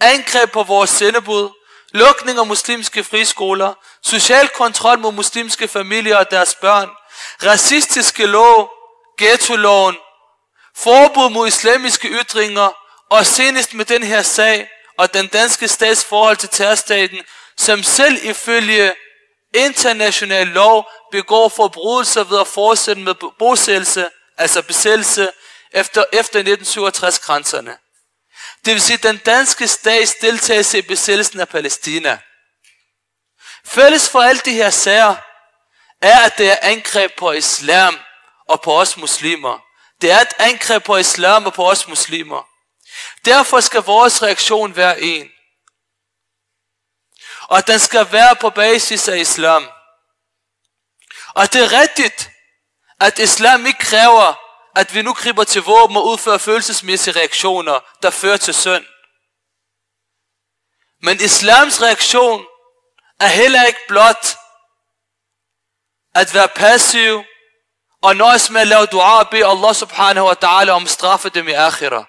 angreb 0.00 0.50
på 0.50 0.62
vores 0.62 0.90
sendebud, 0.90 1.50
lukning 1.92 2.38
af 2.38 2.46
muslimske 2.46 3.04
friskoler, 3.04 3.74
social 4.02 4.48
kontrol 4.48 4.98
mod 4.98 5.12
muslimske 5.12 5.68
familier 5.68 6.16
og 6.16 6.30
deres 6.30 6.54
børn, 6.54 6.90
racistiske 7.42 8.26
lov, 8.26 8.70
ghetto-loven, 9.18 9.96
forbud 10.76 11.30
mod 11.30 11.48
islamiske 11.48 12.08
ytringer, 12.08 12.68
og 13.10 13.26
senest 13.26 13.74
med 13.74 13.84
den 13.84 14.02
her 14.02 14.22
sag 14.22 14.68
og 14.98 15.14
den 15.14 15.26
danske 15.26 15.68
stats 15.68 16.04
forhold 16.04 16.36
til 16.36 16.48
terrorstaten, 16.48 17.18
som 17.56 17.82
selv 17.82 18.18
ifølge 18.22 18.94
international 19.54 20.46
lov 20.46 20.90
begår 21.10 21.48
forbrydelser 21.48 22.24
ved 22.24 22.40
at 22.40 22.46
fortsætte 22.46 23.02
med 23.02 23.14
bosættelse, 23.38 24.08
altså 24.38 24.62
besættelse, 24.62 25.30
efter, 25.72 26.04
efter 26.12 26.42
1967-grænserne. 26.42 27.76
Det 28.64 28.74
vil 28.74 28.80
sige 28.80 28.96
den 28.96 29.16
danske 29.16 29.68
stats 29.68 30.14
deltagelse 30.20 30.78
i 30.78 30.82
besættelsen 30.82 31.40
af 31.40 31.48
Palæstina. 31.48 32.18
Fælles 33.66 34.08
for 34.08 34.20
alle 34.20 34.40
de 34.44 34.52
her 34.52 34.70
sager 34.70 35.14
er, 36.02 36.18
at 36.18 36.38
det 36.38 36.50
er 36.52 36.56
angreb 36.62 37.12
på 37.16 37.32
islam 37.32 37.98
og 38.48 38.60
på 38.60 38.80
os 38.80 38.96
muslimer. 38.96 39.58
Det 40.00 40.10
er 40.10 40.20
et 40.20 40.34
angreb 40.38 40.84
på 40.84 40.96
islam 40.96 41.46
og 41.46 41.54
på 41.54 41.70
os 41.70 41.88
muslimer. 41.88 42.46
Derfor 43.24 43.60
skal 43.60 43.82
vores 43.82 44.22
reaktion 44.22 44.76
være 44.76 45.00
en. 45.00 45.30
Og 47.50 47.66
den 47.66 47.78
skal 47.78 48.12
være 48.12 48.36
på 48.36 48.50
basis 48.50 49.08
af 49.08 49.18
islam. 49.18 49.70
Og 51.34 51.52
det 51.52 51.60
er 51.64 51.80
rigtigt, 51.80 52.30
at 53.00 53.18
islam 53.18 53.66
ikke 53.66 53.78
kræver, 53.78 54.34
at 54.76 54.94
vi 54.94 55.02
nu 55.02 55.12
griber 55.14 55.44
til 55.44 55.62
våben 55.62 55.96
og 55.96 56.06
udfører 56.06 56.38
følelsesmæssige 56.38 57.18
reaktioner, 57.18 57.80
der 58.02 58.10
fører 58.10 58.36
til 58.36 58.54
synd. 58.54 58.84
Men 61.02 61.20
islams 61.20 61.82
reaktion 61.82 62.46
er 63.20 63.26
heller 63.26 63.64
ikke 63.64 63.80
blot 63.88 64.26
at 66.14 66.34
være 66.34 66.48
passiv 66.48 67.24
og 68.02 68.16
nøjes 68.16 68.50
med 68.50 68.60
at 68.60 68.66
lave 68.66 68.86
dua 68.86 69.18
og 69.18 69.30
bede 69.30 69.46
Allah 69.46 69.74
subhanahu 69.74 70.26
wa 70.26 70.34
ta'ala 70.44 70.70
om 70.70 70.86
straffe 70.86 71.28
dem 71.28 71.48
i 71.48 71.52
akhira. 71.52 72.04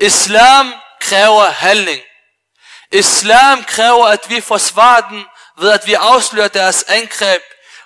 Islam 0.00 0.74
kræver 1.00 1.44
handling. 1.44 2.02
Islam 2.92 3.64
kræver, 3.64 4.06
at 4.06 4.30
vi 4.30 4.40
forsvarer 4.40 5.08
den 5.08 5.24
ved 5.58 5.70
at 5.70 5.86
vi 5.86 5.94
afslører 5.94 6.48
deres 6.48 6.82
angreb, 6.82 7.42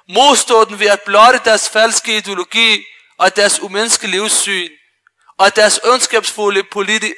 modstår 0.08 0.64
den 0.64 0.78
ved 0.78 0.86
at 0.86 1.00
blotte 1.00 1.40
deres 1.44 1.68
falske 1.68 2.16
ideologi 2.16 2.84
og 3.18 3.36
deres 3.36 3.60
umenneskelige 3.60 4.20
livssyn 4.20 4.70
og 5.38 5.56
deres 5.56 5.80
ondskabsfulde 5.84 6.64
politi- 6.64 7.14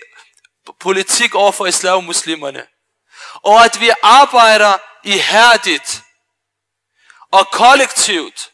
politik 0.80 1.34
over 1.34 1.52
for 1.52 1.66
islam 1.66 1.96
og 1.96 2.04
muslimerne. 2.04 2.66
Og 3.34 3.64
at 3.64 3.80
vi 3.80 3.90
arbejder 4.02 4.78
ihærdigt 5.04 6.02
og 7.32 7.48
kollektivt 7.52 8.50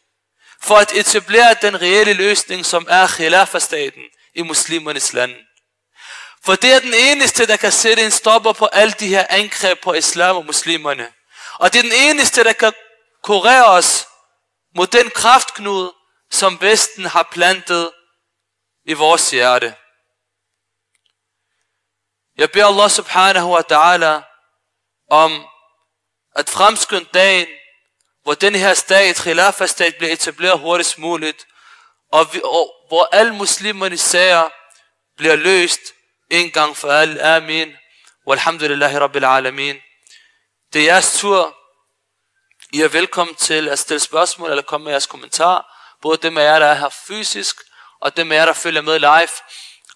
for 0.62 0.76
at 0.76 0.92
etablere 0.92 1.56
den 1.62 1.80
reelle 1.80 2.12
løsning, 2.12 2.66
som 2.66 2.86
er 2.88 3.06
khilafastaten 3.06 4.02
i 4.34 4.42
muslimernes 4.42 5.12
land. 5.12 5.34
For 6.48 6.54
det 6.54 6.72
er 6.72 6.80
den 6.80 6.94
eneste, 6.94 7.46
der 7.46 7.56
kan 7.56 7.72
sætte 7.72 8.04
en 8.04 8.10
stopper 8.10 8.52
på 8.52 8.66
alle 8.66 8.92
de 8.92 9.08
her 9.08 9.26
angreb 9.28 9.80
på 9.82 9.92
islam 9.92 10.36
og 10.36 10.46
muslimerne. 10.46 11.12
Og 11.54 11.72
det 11.72 11.78
er 11.78 11.82
den 11.82 11.92
eneste, 11.92 12.44
der 12.44 12.52
kan 12.52 12.72
kurere 13.22 13.66
os 13.66 14.08
mod 14.76 14.86
den 14.86 15.10
kraftknude, 15.10 15.92
som 16.30 16.60
Vesten 16.60 17.04
har 17.04 17.28
plantet 17.32 17.92
i 18.84 18.92
vores 18.92 19.30
hjerte. 19.30 19.74
Jeg 22.36 22.50
beder 22.50 22.66
Allah 22.66 22.90
subhanahu 22.90 23.54
wa 23.54 23.62
ta'ala 23.72 24.22
om 25.10 25.46
at 26.36 26.48
fremskynde 26.48 27.08
dagen, 27.14 27.46
hvor 28.22 28.34
den 28.34 28.54
her 28.54 28.74
stat, 28.74 29.16
Khilafah-stat, 29.16 29.96
bliver 29.96 30.12
etableret 30.12 30.58
hurtigst 30.58 30.98
muligt, 30.98 31.46
og, 32.12 32.34
vi, 32.34 32.40
og 32.44 32.74
hvor 32.88 33.08
alle 33.12 33.34
muslimernes 33.34 34.00
sager 34.00 34.48
bliver 35.16 35.36
løst 35.36 35.80
en 36.30 36.50
gang 36.50 36.76
for 36.76 36.90
alle. 36.90 37.22
Amin. 37.22 37.76
Walhamdulillahi 38.26 38.98
rabbil 38.98 39.24
alamin. 39.24 39.76
Det 40.72 40.80
er 40.80 40.84
jeres 40.84 41.20
tur. 41.20 41.56
I 42.72 42.80
er 42.80 42.88
velkommen 42.88 43.36
til 43.36 43.68
at 43.68 43.78
stille 43.78 44.00
spørgsmål 44.00 44.50
eller 44.50 44.62
komme 44.62 44.84
med 44.84 44.92
jeres 44.92 45.06
kommentar. 45.06 45.74
Både 46.02 46.16
dem 46.16 46.38
af 46.38 46.42
jer, 46.42 46.58
der 46.58 46.66
er 46.66 46.74
her 46.74 46.88
fysisk, 46.88 47.56
og 48.00 48.16
dem 48.16 48.32
af 48.32 48.36
jer, 48.36 48.46
der 48.46 48.52
følger 48.52 48.80
med 48.80 48.98
live 48.98 49.28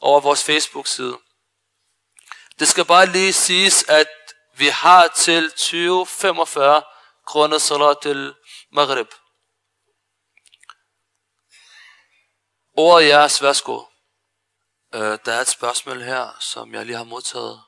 over 0.00 0.20
vores 0.20 0.44
Facebook-side. 0.44 1.18
Det 2.58 2.68
skal 2.68 2.84
bare 2.84 3.06
lige 3.06 3.32
siges, 3.32 3.84
at 3.88 4.08
vi 4.56 4.66
har 4.66 5.08
til 5.08 5.50
2045 5.50 6.82
grundet 7.26 7.62
salat 7.62 7.96
til 8.02 8.34
Maghrib. 8.72 9.08
Ordet 12.76 13.08
jeres, 13.08 13.42
værsgo. 13.42 13.91
Øh, 14.94 15.18
der 15.24 15.32
er 15.32 15.40
et 15.40 15.48
spørgsmål 15.48 16.02
her, 16.02 16.36
som 16.40 16.74
jeg 16.74 16.86
lige 16.86 16.96
har 16.96 17.04
modtaget 17.04 17.62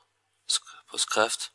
på 0.91 0.97
skrift. 0.97 1.51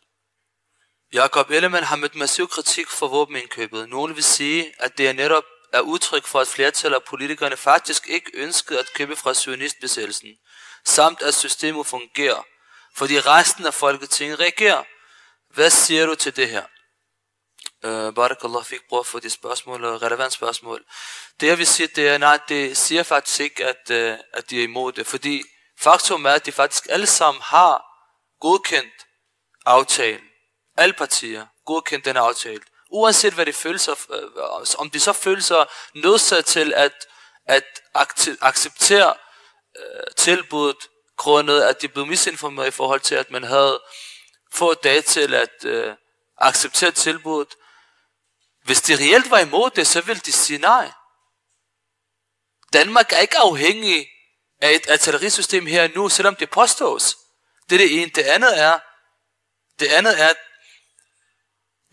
Jakob 1.12 1.50
Ellemann 1.50 1.84
har 1.84 1.96
mødt 1.96 2.14
massiv 2.14 2.48
kritik 2.48 2.88
for 2.88 3.08
våbenindkøbet. 3.08 3.88
Nogle 3.88 4.14
vil 4.14 4.24
sige, 4.24 4.74
at 4.78 4.98
det 4.98 5.08
er 5.08 5.12
netop 5.12 5.44
er 5.72 5.80
udtryk 5.80 6.26
for, 6.26 6.40
at 6.40 6.48
flertal 6.48 6.94
af 6.94 7.04
politikerne 7.04 7.56
faktisk 7.56 8.08
ikke 8.08 8.30
ønskede 8.34 8.78
at 8.78 8.92
købe 8.94 9.16
fra 9.16 9.34
sionistbesættelsen, 9.34 10.28
samt 10.84 11.22
at 11.22 11.34
systemet 11.34 11.86
fungerer, 11.86 12.42
fordi 12.96 13.20
resten 13.20 13.66
af 13.66 13.74
Folketinget 13.74 14.40
reagerer. 14.40 14.84
Hvad 15.54 15.70
siger 15.70 16.06
du 16.06 16.14
til 16.14 16.36
det 16.36 16.48
her? 16.48 16.64
Øh, 17.84 18.14
Barakallah 18.14 18.64
fik 18.64 18.80
brug 18.88 19.06
for 19.06 19.18
de 19.18 19.30
spørgsmål, 19.30 19.84
og 19.84 20.02
relevant 20.02 20.32
spørgsmål. 20.32 20.84
Det 21.40 21.46
jeg 21.46 21.58
vil 21.58 21.66
sige, 21.66 21.86
det 21.86 22.08
er, 22.08 22.18
nej, 22.18 22.38
det 22.48 22.76
siger 22.76 23.02
faktisk 23.02 23.40
ikke, 23.40 23.64
at, 23.64 23.90
øh, 23.90 24.18
at 24.32 24.50
de 24.50 24.58
er 24.58 24.64
imod 24.64 24.92
det, 24.92 25.06
fordi 25.06 25.42
faktum 25.80 26.24
er, 26.24 26.30
at 26.30 26.46
de 26.46 26.52
faktisk 26.52 26.86
alle 26.90 27.06
sammen 27.06 27.42
har 27.42 27.84
godkendt 28.40 29.06
aftalen 29.66 30.30
alle 30.80 30.94
partier 30.94 31.46
godkendt 31.66 32.04
den 32.04 32.16
aftale. 32.16 32.60
Uanset 32.90 33.32
hvad 33.32 33.46
de 33.46 33.52
føler 33.52 33.78
sig, 33.78 33.96
øh, 34.10 34.24
om 34.78 34.90
de 34.90 35.00
så 35.00 35.12
føler 35.12 35.42
sig 35.42 35.66
nødsat 35.94 36.44
til 36.44 36.72
at, 36.74 36.92
at 37.46 37.64
acceptere 38.40 39.14
øh, 39.76 40.14
tilbuddet, 40.16 40.88
grundet 41.16 41.62
at 41.62 41.82
de 41.82 41.88
blev 41.88 42.06
misinformeret 42.06 42.68
i 42.68 42.70
forhold 42.70 43.00
til, 43.00 43.14
at 43.14 43.30
man 43.30 43.44
havde 43.44 43.82
få 44.52 44.74
dage 44.74 45.02
til 45.02 45.34
at 45.34 45.64
øh, 45.64 45.94
acceptere 46.38 46.90
tilbuddet. 46.90 47.54
Hvis 48.64 48.82
de 48.82 48.96
reelt 48.96 49.30
var 49.30 49.38
imod 49.38 49.70
det, 49.70 49.86
så 49.86 50.00
ville 50.00 50.20
de 50.20 50.32
sige 50.32 50.58
nej. 50.58 50.92
Danmark 52.72 53.12
er 53.12 53.18
ikke 53.18 53.38
afhængig 53.38 54.08
af 54.60 54.70
et 54.70 54.90
artillerisystem 54.90 55.66
her 55.66 55.88
nu, 55.94 56.08
selvom 56.08 56.36
det 56.36 56.50
påstås. 56.50 57.16
Det 57.70 57.74
er 57.74 57.78
det 57.78 58.02
ene. 58.02 58.10
Det 58.14 58.22
andet 58.22 58.58
er, 58.58 58.78
det 59.80 59.86
andet 59.86 60.20
er, 60.20 60.28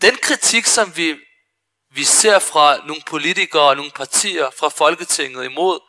den 0.00 0.16
kritik, 0.16 0.66
som 0.66 0.96
vi, 0.96 1.16
vi 1.94 2.04
ser 2.04 2.38
fra 2.38 2.86
nogle 2.86 3.02
politikere 3.06 3.62
og 3.62 3.76
nogle 3.76 3.90
partier 3.90 4.50
fra 4.50 4.68
Folketinget 4.68 5.44
imod 5.44 5.80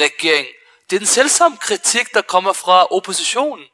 regeringen, 0.00 0.54
det 0.90 0.96
er 0.96 1.00
den 1.00 1.06
selvsamme 1.06 1.56
kritik, 1.56 2.14
der 2.14 2.22
kommer 2.22 2.52
fra 2.52 2.86
oppositionen, 2.86 3.64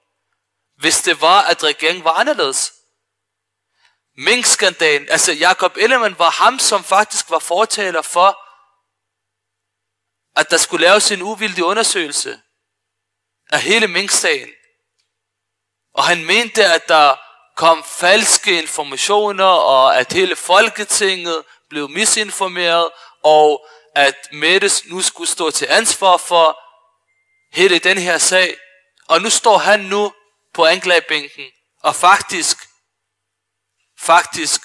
hvis 0.77 1.03
det 1.03 1.21
var, 1.21 1.43
at 1.43 1.65
regeringen 1.65 2.05
var 2.05 2.12
anderledes. 2.12 2.73
Mink-skandalen, 4.17 5.09
altså 5.09 5.33
Jakob 5.33 5.77
Ellemann 5.77 6.19
var 6.19 6.31
ham, 6.31 6.59
som 6.59 6.85
faktisk 6.85 7.31
var 7.31 7.38
fortaler 7.38 8.03
for, 8.03 8.41
at 10.37 10.51
der 10.51 10.57
skulle 10.57 10.87
laves 10.87 11.11
en 11.11 11.23
uvildig 11.23 11.64
undersøgelse 11.64 12.40
af 13.53 13.61
hele 13.61 13.88
minksagen. 13.88 14.49
Og 15.95 16.05
han 16.05 16.25
mente, 16.25 16.64
at 16.64 16.88
der 16.88 17.16
kom 17.57 17.85
falske 17.85 18.59
informationer, 18.62 19.45
og 19.45 19.97
at 19.97 20.12
hele 20.12 20.37
Folketinget 20.37 21.42
blev 21.68 21.88
misinformeret, 21.88 22.90
og 23.23 23.66
at 23.95 24.29
Mettes 24.33 24.85
nu 24.87 25.03
skulle 25.03 25.31
stå 25.31 25.51
til 25.51 25.66
ansvar 25.71 26.16
for 26.16 26.59
hele 27.53 27.79
den 27.79 27.99
her 27.99 28.18
sag. 28.18 28.57
Og 29.09 29.23
nu 29.23 29.31
står 29.31 29.59
han 29.59 29.81
nu 29.81 30.12
på 30.55 30.64
anklagebænken, 30.66 31.45
og 31.83 31.95
faktisk, 31.95 32.59
faktisk 33.99 34.61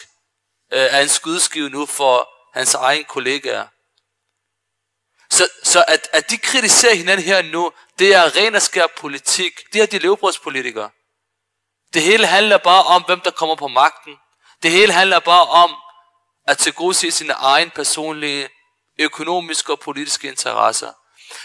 øh, 0.73 0.79
er 0.79 1.01
en 1.01 1.09
skudskive 1.09 1.69
nu 1.69 1.85
for 1.85 2.29
hans 2.53 2.73
egen 2.73 3.05
kollegaer. 3.05 3.67
Så, 5.37 5.49
så 5.63 5.85
at, 5.87 6.09
at 6.13 6.29
de 6.29 6.37
kritiserer 6.37 6.95
hinanden 6.95 7.25
her 7.25 7.41
nu, 7.41 7.71
det 7.99 8.15
er 8.15 8.35
ren 8.35 8.55
og 8.55 8.61
skær 8.61 8.87
politik. 8.97 9.53
Det 9.73 9.81
er 9.81 9.85
de 9.85 9.99
levebrødspolitikere. 9.99 10.89
Det 11.93 12.01
hele 12.01 12.27
handler 12.27 12.57
bare 12.57 12.83
om, 12.83 13.03
hvem 13.03 13.19
der 13.19 13.31
kommer 13.31 13.55
på 13.55 13.67
magten. 13.67 14.15
Det 14.63 14.71
hele 14.71 14.93
handler 14.93 15.19
bare 15.19 15.41
om 15.41 15.75
at 16.47 16.57
tilgodese 16.57 17.11
sine 17.11 17.33
egen 17.33 17.69
personlige, 17.69 18.49
økonomiske 18.99 19.71
og 19.71 19.79
politiske 19.79 20.27
interesser. 20.27 20.91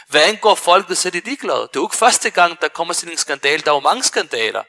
Hvad 0.09 0.22
angår 0.22 0.55
folket, 0.55 0.98
så 0.98 1.09
er 1.09 1.11
de 1.11 1.20
ligeglade. 1.20 1.61
Det 1.61 1.76
er 1.76 1.81
jo 1.81 1.87
ikke 1.87 1.96
første 1.96 2.31
gang, 2.31 2.61
der 2.61 2.68
kommer 2.68 2.94
sådan 2.94 3.12
en 3.12 3.18
skandal. 3.18 3.64
Der 3.64 3.70
er 3.70 3.74
jo 3.74 3.81
mange 3.81 4.02
skandaler. 4.02 4.62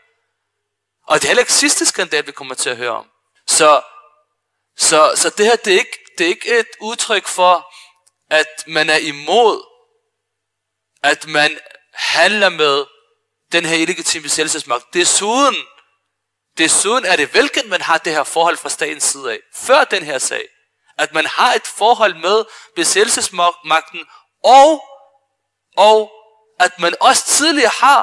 Og 1.07 1.15
det 1.15 1.23
er 1.23 1.27
heller 1.27 1.41
ikke 1.41 1.53
sidste 1.53 1.85
skandal, 1.85 2.27
vi 2.27 2.31
kommer 2.31 2.55
til 2.55 2.69
at 2.69 2.77
høre 2.77 2.91
om. 2.91 3.05
Så, 3.47 3.81
så, 4.77 5.13
så 5.15 5.29
det 5.29 5.45
her, 5.45 5.55
det 5.55 5.73
er, 5.73 5.79
ikke, 5.79 5.99
det 6.17 6.23
er 6.23 6.29
ikke 6.29 6.59
et 6.59 6.67
udtryk 6.81 7.27
for, 7.27 7.73
at 8.33 8.63
man 8.67 8.89
er 8.89 8.97
imod, 8.97 9.65
at 11.03 11.27
man 11.27 11.59
handler 11.93 12.49
med 12.49 12.85
den 13.51 13.65
her 13.65 13.75
illegitime 13.75 14.23
besættelsesmagt. 14.23 14.93
Desuden, 14.93 15.55
desuden 16.57 17.05
er 17.05 17.15
det 17.15 17.33
velkendt, 17.33 17.69
man 17.69 17.81
har 17.81 17.97
det 17.97 18.13
her 18.13 18.23
forhold 18.23 18.57
fra 18.57 18.69
statens 18.69 19.03
side 19.03 19.31
af, 19.31 19.39
før 19.53 19.83
den 19.83 20.03
her 20.03 20.17
sag. 20.17 20.47
At 20.97 21.13
man 21.13 21.25
har 21.25 21.53
et 21.53 21.67
forhold 21.67 22.15
med 22.15 22.45
besættelsesmagten, 22.75 24.05
og, 24.43 24.83
og 25.77 26.11
at 26.59 26.79
man 26.79 26.95
også 27.01 27.25
tidligere 27.25 27.71
har 27.79 28.01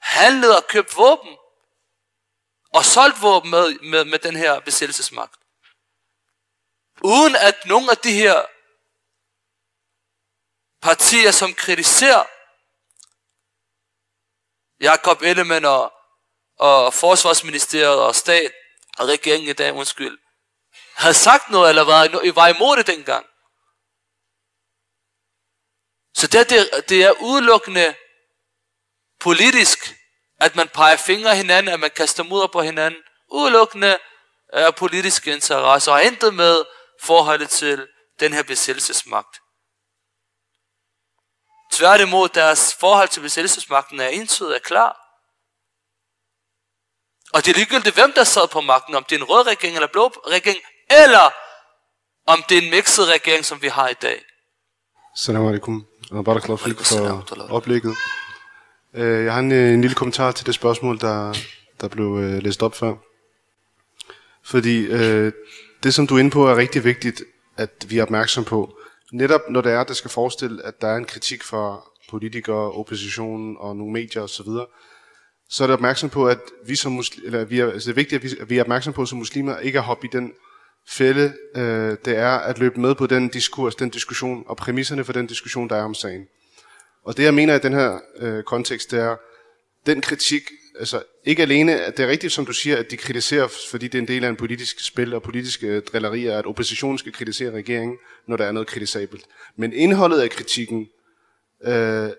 handlet 0.00 0.56
og 0.56 0.66
købt 0.66 0.96
våben, 0.96 1.36
og 2.74 2.84
solgt 2.84 3.22
våben 3.22 3.50
med, 3.50 3.78
med, 3.78 4.04
med 4.04 4.18
den 4.18 4.36
her 4.36 4.60
besættelsesmagt. 4.60 5.34
Uden 7.02 7.36
at 7.36 7.66
nogen 7.66 7.90
af 7.90 7.96
de 7.96 8.12
her 8.12 8.53
partier, 10.84 11.30
som 11.30 11.54
kritiserer 11.54 12.24
Jakob 14.80 15.22
Ellemann 15.22 15.64
og, 15.64 15.92
og 16.58 16.94
Forsvarsministeriet 16.94 18.00
og 18.00 18.14
stat 18.14 18.52
og 18.98 19.08
regeringen 19.08 19.50
i 19.50 19.52
dag, 19.52 19.72
undskyld, 19.72 20.18
havde 20.94 21.14
sagt 21.14 21.50
noget, 21.50 21.68
eller 21.68 21.84
var, 21.84 22.32
var 22.34 22.48
imod 22.48 22.76
det 22.76 22.86
dengang. 22.86 23.26
Så 26.14 26.26
det, 26.26 26.50
det, 26.50 26.88
det 26.88 27.04
er 27.04 27.12
udelukkende 27.20 27.94
politisk, 29.20 29.78
at 30.40 30.56
man 30.56 30.68
peger 30.68 30.96
fingre 30.96 31.36
hinanden, 31.36 31.74
at 31.74 31.80
man 31.80 31.90
kaster 31.90 32.22
mudder 32.22 32.46
på 32.46 32.62
hinanden. 32.62 33.00
Udelukkende 33.28 33.98
øh, 34.54 34.62
er 34.62 34.70
politiske 34.70 35.32
interesser, 35.32 35.92
og 35.92 36.04
intet 36.04 36.34
med 36.34 36.64
forholdet 37.00 37.50
til 37.50 37.88
den 38.20 38.32
her 38.32 38.42
besættelsesmagt. 38.42 39.43
Tværtimod, 41.78 42.28
deres 42.28 42.76
forhold 42.80 43.08
til 43.08 43.20
besættelsesmagten 43.20 44.00
er 44.00 44.08
entydigt 44.08 44.54
og 44.54 44.62
klar. 44.62 44.96
Og 47.34 47.44
det 47.44 47.50
er 47.52 47.56
ligegyldigt, 47.56 47.94
hvem 47.94 48.12
der 48.16 48.24
sad 48.24 48.48
på 48.48 48.60
magten, 48.60 48.94
om 48.94 49.04
det 49.04 49.14
er 49.16 49.20
en 49.20 49.24
rød 49.24 49.46
regering 49.46 49.76
eller 49.76 49.88
blå 49.92 50.06
regering, 50.08 50.62
eller 50.90 51.30
om 52.26 52.44
det 52.48 52.58
er 52.58 52.62
en 52.62 52.70
mixet 52.70 53.08
regering, 53.14 53.44
som 53.44 53.62
vi 53.62 53.68
har 53.68 53.88
i 53.88 53.94
dag. 54.02 54.24
Salam 55.16 55.46
alaikum. 55.46 55.86
Og 56.10 56.24
barakallahu 56.24 56.56
fik 56.56 56.80
for 56.80 57.24
oplægget. 57.50 57.96
Øh, 58.94 59.24
jeg 59.24 59.32
har 59.32 59.40
en, 59.40 59.52
en 59.52 59.80
lille 59.80 59.94
kommentar 59.94 60.32
til 60.32 60.46
det 60.46 60.54
spørgsmål, 60.54 61.00
der, 61.00 61.34
der 61.80 61.88
blev 61.88 62.18
øh, 62.18 62.42
læst 62.42 62.62
op 62.62 62.74
før. 62.74 62.94
Fordi 64.44 64.86
øh, 64.86 65.32
det, 65.82 65.94
som 65.94 66.06
du 66.06 66.14
er 66.16 66.18
inde 66.18 66.30
på, 66.30 66.48
er 66.48 66.56
rigtig 66.56 66.84
vigtigt, 66.84 67.22
at 67.56 67.86
vi 67.88 67.98
er 67.98 68.02
opmærksom 68.02 68.44
på. 68.44 68.78
Netop 69.14 69.40
når 69.50 69.60
det 69.60 69.72
er, 69.72 69.84
det 69.84 69.96
skal 69.96 70.10
forestille, 70.10 70.66
at 70.66 70.80
der 70.80 70.88
er 70.88 70.96
en 70.96 71.04
kritik 71.04 71.42
fra 71.42 71.80
politikere, 72.10 72.72
oppositionen 72.72 73.56
og 73.58 73.76
nogle 73.76 73.92
medier 73.92 74.22
osv., 74.22 74.46
så 75.48 75.64
er 75.64 75.66
det 75.66 75.74
opmærksom 75.74 76.10
på, 76.10 76.28
at 76.28 76.38
vi 76.66 76.76
som 76.76 76.92
muslimer, 76.92 77.26
eller 77.26 77.44
vi 77.44 77.60
er, 77.60 77.72
altså 77.72 77.86
det 77.86 77.92
er 77.92 78.00
vigtigt, 78.00 78.24
at 78.24 78.30
vi, 78.30 78.40
at 78.40 78.50
vi 78.50 78.58
er 78.58 78.60
opmærksom 78.60 78.92
på 78.92 79.06
som 79.06 79.18
muslimer, 79.18 79.58
ikke 79.58 79.78
at 79.78 79.84
hoppe 79.84 80.06
i 80.06 80.10
den 80.12 80.32
fælde, 80.88 81.34
øh, 81.56 81.96
det 82.04 82.18
er 82.18 82.30
at 82.30 82.58
løbe 82.58 82.80
med 82.80 82.94
på 82.94 83.06
den 83.06 83.28
diskurs, 83.28 83.74
den 83.74 83.90
diskussion 83.90 84.44
og 84.46 84.56
præmisserne 84.56 85.04
for 85.04 85.12
den 85.12 85.26
diskussion, 85.26 85.68
der 85.68 85.76
er 85.76 85.82
om 85.82 85.94
sagen. 85.94 86.26
Og 87.04 87.16
det 87.16 87.22
jeg 87.22 87.34
mener 87.34 87.54
i 87.54 87.58
den 87.58 87.72
her 87.72 87.98
øh, 88.16 88.42
kontekst, 88.42 88.90
det 88.90 88.98
er, 88.98 89.16
den 89.86 90.00
kritik, 90.00 90.42
altså 90.78 91.02
ikke 91.24 91.42
alene, 91.42 91.80
at 91.80 91.96
det 91.96 92.02
er 92.02 92.08
rigtigt, 92.08 92.32
som 92.32 92.46
du 92.46 92.52
siger, 92.52 92.76
at 92.76 92.90
de 92.90 92.96
kritiserer, 92.96 93.48
fordi 93.70 93.88
det 93.88 93.98
er 93.98 94.02
en 94.02 94.08
del 94.08 94.24
af 94.24 94.28
en 94.28 94.36
politisk 94.36 94.86
spil 94.86 95.14
og 95.14 95.22
politiske 95.22 95.66
øh, 95.66 95.82
drillerier, 95.82 96.38
at 96.38 96.46
oppositionen 96.46 96.98
skal 96.98 97.12
kritisere 97.12 97.50
regeringen, 97.50 97.96
når 98.28 98.36
der 98.36 98.44
er 98.44 98.52
noget 98.52 98.68
kritisabelt. 98.68 99.24
Men 99.56 99.72
indholdet 99.72 100.20
af 100.20 100.30
kritikken 100.30 100.86
øh, 101.64 102.10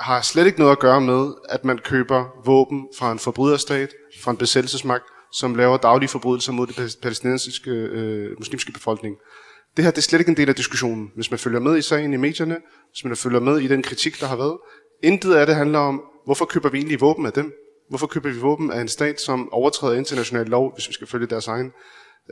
har 0.00 0.22
slet 0.22 0.46
ikke 0.46 0.58
noget 0.58 0.72
at 0.72 0.78
gøre 0.78 1.00
med, 1.00 1.32
at 1.48 1.64
man 1.64 1.78
køber 1.78 2.42
våben 2.44 2.88
fra 2.98 3.12
en 3.12 3.18
forbryderstat, 3.18 3.94
fra 4.20 4.30
en 4.30 4.36
besættelsesmagt, 4.36 5.04
som 5.32 5.54
laver 5.54 5.76
daglige 5.76 6.08
forbrydelser 6.08 6.52
mod 6.52 6.66
den 6.66 6.90
palæstinensiske 7.02 7.70
øh, 7.70 8.38
muslimske 8.38 8.72
befolkning. 8.72 9.16
Det 9.76 9.84
her 9.84 9.90
det 9.90 9.98
er 9.98 10.02
slet 10.02 10.18
ikke 10.18 10.30
en 10.30 10.36
del 10.36 10.48
af 10.48 10.54
diskussionen. 10.54 11.12
Hvis 11.14 11.30
man 11.30 11.38
følger 11.38 11.60
med 11.60 11.78
i 11.78 11.82
sagen 11.82 12.12
i 12.12 12.16
medierne, 12.16 12.56
hvis 12.92 13.04
man 13.04 13.16
følger 13.16 13.40
med 13.40 13.58
i 13.58 13.68
den 13.68 13.82
kritik, 13.82 14.20
der 14.20 14.26
har 14.26 14.36
været, 14.36 14.58
intet 15.02 15.34
af 15.34 15.46
det 15.46 15.54
handler 15.54 15.78
om, 15.78 16.02
hvorfor 16.24 16.44
køber 16.44 16.68
vi 16.68 16.78
egentlig 16.78 17.00
våben 17.00 17.26
af 17.26 17.32
dem? 17.32 17.52
Hvorfor 17.90 18.06
køber 18.06 18.28
vi 18.28 18.38
våben 18.38 18.72
af 18.72 18.80
en 18.80 18.88
stat, 18.88 19.20
som 19.20 19.52
overtræder 19.52 19.98
international 19.98 20.46
lov, 20.46 20.74
hvis 20.74 20.88
vi 20.88 20.92
skal 20.92 21.06
følge 21.06 21.26
deres 21.26 21.48
egen 21.48 21.72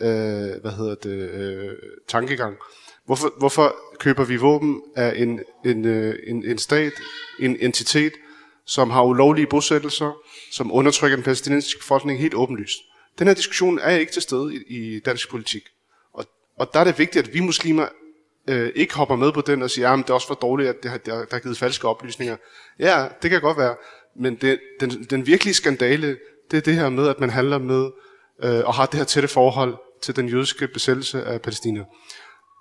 øh, 0.01 0.61
hvad 0.61 0.71
hedder 0.71 0.95
det, 0.95 1.31
øh, 1.31 1.73
tankegang? 2.09 2.57
Hvorfor, 3.07 3.33
hvorfor 3.39 3.77
køber 3.99 4.25
vi 4.25 4.37
våben 4.37 4.83
af 4.97 5.13
en, 5.17 5.41
en, 5.65 5.85
øh, 5.85 6.15
en, 6.27 6.45
en 6.45 6.59
stat, 6.59 6.93
en 7.41 7.57
entitet, 7.61 8.13
som 8.67 8.91
har 8.91 9.03
ulovlige 9.03 9.47
bosættelser, 9.47 10.13
som 10.53 10.73
undertrykker 10.73 11.17
den 11.17 11.25
palæstinensiske 11.25 11.79
befolkning 11.79 12.21
helt 12.21 12.35
åbenlyst? 12.35 12.79
Den 13.19 13.27
her 13.27 13.35
diskussion 13.35 13.79
er 13.79 13.91
ikke 13.91 14.13
til 14.13 14.23
stede 14.23 14.55
i, 14.55 14.59
i 14.69 15.01
dansk 15.01 15.31
politik. 15.31 15.63
Og, 16.13 16.25
og 16.59 16.71
der 16.73 16.81
er 16.81 16.85
det 16.85 16.99
vigtigt, 16.99 17.29
at 17.29 17.35
vi 17.35 17.41
muslimer 17.41 17.87
øh, 18.49 18.73
ikke 18.75 18.95
hopper 18.95 19.17
med 19.17 19.33
på 19.33 19.41
den 19.41 19.63
og 19.63 19.71
siger, 19.71 19.89
ah, 19.89 19.99
at 19.99 20.05
det 20.05 20.11
er 20.11 20.15
også 20.15 20.27
for 20.27 20.35
dårligt, 20.35 20.69
at 20.69 20.83
det 20.83 20.91
har, 20.91 20.99
der, 20.99 21.25
der 21.25 21.37
er 21.37 21.41
givet 21.41 21.59
falske 21.59 21.89
oplysninger. 21.89 22.37
Ja, 22.79 23.07
det 23.23 23.31
kan 23.31 23.41
godt 23.41 23.59
være. 23.59 23.77
Men 24.17 24.35
det, 24.35 24.61
den, 24.81 24.91
den 24.91 25.27
virkelige 25.27 25.55
skandale, 25.55 26.19
det 26.51 26.57
er 26.57 26.61
det 26.61 26.75
her 26.75 26.89
med, 26.89 27.09
at 27.09 27.21
man 27.21 27.31
handler 27.31 27.59
med 27.59 27.91
øh, 28.43 28.65
og 28.65 28.75
har 28.75 28.87
det 28.87 28.99
her 28.99 29.05
tætte 29.05 29.29
forhold 29.29 29.77
til 30.03 30.17
den 30.17 30.29
jødiske 30.29 30.69
besættelse 30.69 31.25
af 31.25 31.43
Palæstina. 31.43 31.85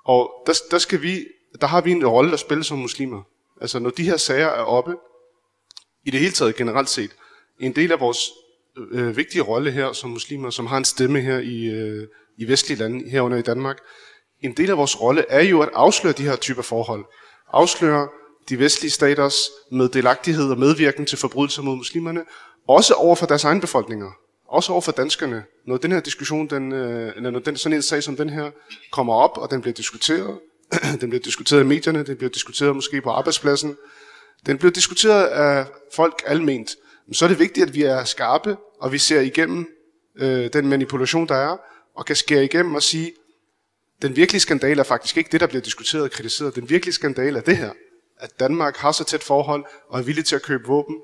Og 0.06 0.44
der, 0.48 0.54
der, 0.72 0.78
skal 0.78 1.02
vi, 1.02 1.26
der 1.62 1.68
har 1.68 1.82
vi 1.82 1.92
en 1.92 2.08
rolle 2.08 2.34
at 2.34 2.40
spille 2.40 2.64
som 2.64 2.78
muslimer. 2.78 3.22
Altså 3.62 3.80
når 3.80 3.90
de 3.90 4.04
her 4.04 4.18
sager 4.18 4.48
er 4.48 4.64
oppe, 4.64 4.96
i 6.06 6.12
det 6.12 6.20
hele 6.20 6.32
taget 6.32 6.56
generelt 6.56 6.90
set, 6.90 7.12
en 7.60 7.76
del 7.76 7.92
af 7.92 8.00
vores 8.00 8.20
øh, 8.92 9.18
vigtige 9.18 9.42
rolle 9.42 9.72
her 9.72 9.94
som 9.94 10.10
muslimer, 10.10 10.50
som 10.50 10.66
har 10.66 10.78
en 10.78 10.86
stemme 10.86 11.22
her 11.22 11.40
i, 11.40 11.66
øh, 11.66 12.08
i 12.38 12.48
vestlige 12.48 12.80
lande, 12.80 13.10
herunder 13.10 13.38
i 13.38 13.42
Danmark, 13.42 13.78
en 14.42 14.54
del 14.54 14.70
af 14.70 14.78
vores 14.78 15.02
rolle 15.02 15.26
er 15.30 15.44
jo 15.44 15.62
at 15.62 15.70
afsløre 15.74 16.14
de 16.14 16.24
her 16.24 16.36
typer 16.36 16.62
forhold. 16.62 17.06
Afsløre 17.54 18.08
de 18.50 18.60
vestlige 18.60 18.92
staters 18.92 19.36
med 19.72 19.90
delagtighed 19.90 20.52
og 20.52 20.60
medvirken 20.60 21.06
til 21.06 21.18
forbrydelser 21.18 21.62
mod 21.62 21.76
muslimerne, 21.76 22.24
også 22.68 22.94
over 22.94 23.16
for 23.16 23.26
deres 23.26 23.44
egne 23.44 23.62
befolkninger, 23.62 24.12
også 24.48 24.72
over 24.72 24.82
for 24.82 24.92
danskerne. 24.92 25.44
Når 25.66 25.78
den 25.78 25.92
her 25.92 26.00
diskussion, 26.00 26.48
den, 26.50 26.72
øh, 26.72 27.14
eller 27.16 27.32
når 27.32 27.40
den, 27.40 27.58
sådan 27.58 27.76
en 27.76 27.82
sag 27.82 28.04
som 28.04 28.16
den 28.16 28.30
her 28.30 28.52
kommer 28.92 29.14
op, 29.14 29.38
og 29.38 29.52
den 29.52 29.62
bliver 29.62 29.74
diskuteret, 29.74 30.40
den 31.02 31.10
bliver 31.10 31.24
diskuteret 31.24 31.62
i 31.62 31.66
medierne, 31.66 32.04
den 32.04 32.18
bliver 32.18 32.30
diskuteret 32.30 32.76
måske 32.76 33.02
på 33.02 33.10
arbejdspladsen, 33.10 33.78
den 34.46 34.58
bliver 34.58 34.72
diskuteret 34.72 35.26
af 35.26 35.66
folk 35.94 36.24
alment, 36.26 36.76
så 37.12 37.26
er 37.26 37.30
det 37.30 37.40
vigtigt, 37.40 37.68
at 37.68 37.76
vi 37.76 37.84
er 37.84 38.04
skarpe, 38.04 38.58
og 38.80 38.92
vi 38.92 38.98
ser 38.98 39.22
igennem 39.22 39.68
øh, 40.20 40.54
den 40.54 40.68
manipulation, 40.68 41.28
der 41.28 41.36
er, 41.36 41.58
og 41.96 42.06
kan 42.06 42.16
skære 42.16 42.44
igennem 42.44 42.76
og 42.76 42.84
sige, 42.84 43.12
den 44.02 44.16
virkelige 44.16 44.42
skandale 44.42 44.80
er 44.80 44.84
faktisk 44.84 45.18
ikke 45.18 45.30
det, 45.32 45.40
der 45.40 45.48
bliver 45.48 45.62
diskuteret 45.62 46.04
og 46.04 46.12
kritiseret. 46.12 46.56
Den 46.56 46.70
virkelige 46.70 46.94
skandale 46.94 47.38
er 47.38 47.42
det 47.42 47.58
her, 47.58 47.72
at 48.20 48.40
Danmark 48.40 48.78
har 48.78 48.92
så 48.92 49.04
tæt 49.04 49.24
forhold 49.24 49.66
og 49.90 50.00
er 50.00 50.04
villig 50.04 50.26
til 50.26 50.36
at 50.36 50.42
købe 50.42 50.68
våben 50.68 50.96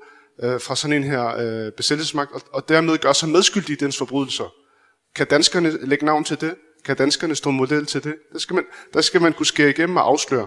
øh, 0.42 0.60
fra 0.60 0.76
sådan 0.76 0.96
en 0.96 1.04
her 1.04 1.36
øh, 1.36 1.72
besættelsesmagt, 1.72 2.32
og, 2.32 2.40
og 2.52 2.68
dermed 2.68 2.98
gør 2.98 3.12
sig 3.12 3.28
medskyldig 3.28 3.70
i 3.70 3.76
dens 3.76 3.98
forbrydelser. 3.98 4.54
Kan 5.14 5.26
danskerne 5.26 5.86
lægge 5.86 6.06
navn 6.06 6.24
til 6.24 6.40
det? 6.40 6.54
Kan 6.84 6.96
danskerne 6.96 7.34
stå 7.34 7.50
model 7.50 7.86
til 7.86 8.04
det? 8.04 8.14
Der 8.32 8.38
skal 8.38 8.54
man, 8.54 8.64
der 8.94 9.00
skal 9.00 9.22
man 9.22 9.32
kunne 9.32 9.46
skære 9.46 9.70
igennem 9.70 9.96
og 9.96 10.06
afsløre 10.06 10.46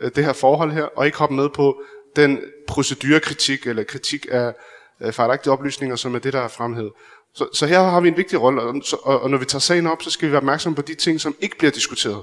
øh, 0.00 0.10
det 0.14 0.24
her 0.24 0.32
forhold 0.32 0.72
her, 0.72 0.84
og 0.84 1.06
ikke 1.06 1.18
hoppe 1.18 1.34
med 1.34 1.48
på 1.48 1.82
den 2.16 2.40
procedurekritik 2.68 3.66
eller 3.66 3.82
kritik 3.82 4.26
af 4.30 4.54
øh, 5.00 5.12
fejlagtige 5.12 5.52
oplysninger, 5.52 5.96
som 5.96 6.14
er 6.14 6.18
det, 6.18 6.32
der 6.32 6.40
er 6.40 6.48
fremhævet. 6.48 6.92
Så, 7.34 7.48
så 7.52 7.66
her 7.66 7.80
har 7.80 8.00
vi 8.00 8.08
en 8.08 8.16
vigtig 8.16 8.40
rolle, 8.40 8.62
og, 8.62 8.82
og, 9.02 9.20
og 9.20 9.30
når 9.30 9.38
vi 9.38 9.44
tager 9.44 9.60
sagen 9.60 9.86
op, 9.86 10.02
så 10.02 10.10
skal 10.10 10.28
vi 10.28 10.32
være 10.32 10.40
opmærksomme 10.40 10.76
på 10.76 10.82
de 10.82 10.94
ting, 10.94 11.20
som 11.20 11.36
ikke 11.40 11.58
bliver 11.58 11.70
diskuteret. 11.70 12.22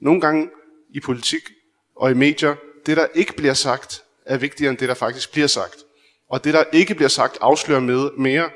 Nogle 0.00 0.20
gange 0.20 0.50
i 0.94 1.00
politik 1.00 1.42
og 1.96 2.10
i 2.10 2.14
medier, 2.14 2.54
det 2.86 2.96
der 2.96 3.06
ikke 3.14 3.32
bliver 3.32 3.54
sagt, 3.54 4.04
er 4.26 4.36
vigtigere 4.36 4.70
end 4.70 4.78
det, 4.78 4.88
der 4.88 4.94
faktisk 4.94 5.32
bliver 5.32 5.46
sagt. 5.46 5.76
Og 6.28 6.44
det, 6.44 6.54
der 6.54 6.64
ikke 6.72 6.94
bliver 6.94 7.08
sagt, 7.08 7.38
afslører 7.40 7.80
med 7.80 8.10
mere 8.10 8.50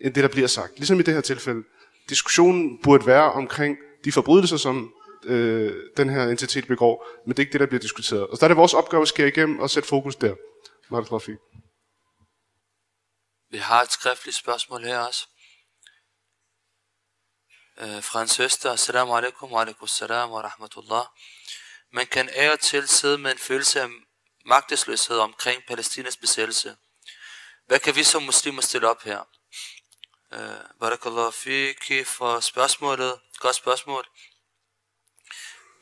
end 0.00 0.14
det, 0.14 0.22
der 0.22 0.28
bliver 0.28 0.48
sagt. 0.48 0.72
Ligesom 0.76 1.00
i 1.00 1.02
det 1.02 1.14
her 1.14 1.20
tilfælde. 1.20 1.62
Diskussionen 2.08 2.78
burde 2.82 3.06
være 3.06 3.32
omkring 3.32 3.76
de 4.04 4.12
forbrydelser, 4.12 4.56
som 4.56 4.94
øh, 5.24 5.74
den 5.96 6.08
her 6.08 6.24
entitet 6.28 6.66
begår, 6.66 7.06
men 7.26 7.30
det 7.30 7.38
er 7.38 7.42
ikke 7.42 7.52
det, 7.52 7.60
der 7.60 7.66
bliver 7.66 7.80
diskuteret. 7.80 8.26
Og 8.26 8.36
så 8.36 8.46
er 8.46 8.48
det 8.48 8.56
vores 8.56 8.74
opgave 8.74 9.02
at 9.02 9.08
skære 9.08 9.28
igennem 9.28 9.58
og 9.58 9.70
sætte 9.70 9.88
fokus 9.88 10.16
der. 10.16 10.34
Meget 10.90 11.38
Vi 13.50 13.58
har 13.58 13.82
et 13.82 13.92
skriftligt 13.92 14.36
spørgsmål 14.36 14.84
her 14.84 14.98
også. 14.98 15.28
Øh, 17.80 18.02
fra 18.02 18.22
en 18.22 18.28
søster. 18.28 18.72
Assalamu 18.72 19.16
alaikum 19.16 19.52
wa 19.52 19.60
alaikum 19.60 19.88
salam 19.88 20.32
wa 20.32 20.40
rahmatullah. 20.40 21.04
Man 21.94 22.06
kan 22.06 22.30
ære 22.32 22.56
til 22.56 22.88
sidde 22.88 23.18
med 23.18 23.32
en 23.32 23.38
følelse 23.38 23.80
af 23.80 23.88
magtesløshed 24.44 25.18
omkring 25.18 25.62
Palæstinas 25.68 26.16
besættelse. 26.16 26.76
Hvad 27.66 27.78
kan 27.78 27.96
vi 27.96 28.04
som 28.04 28.22
muslimer 28.22 28.62
stille 28.62 28.88
op 28.88 29.02
her? 29.02 29.20
Uh, 30.32 30.78
Barakallahu 30.80 31.30
fiki 31.30 32.04
for 32.04 32.40
spørgsmålet. 32.40 33.20
Godt 33.38 33.56
spørgsmål. 33.56 34.06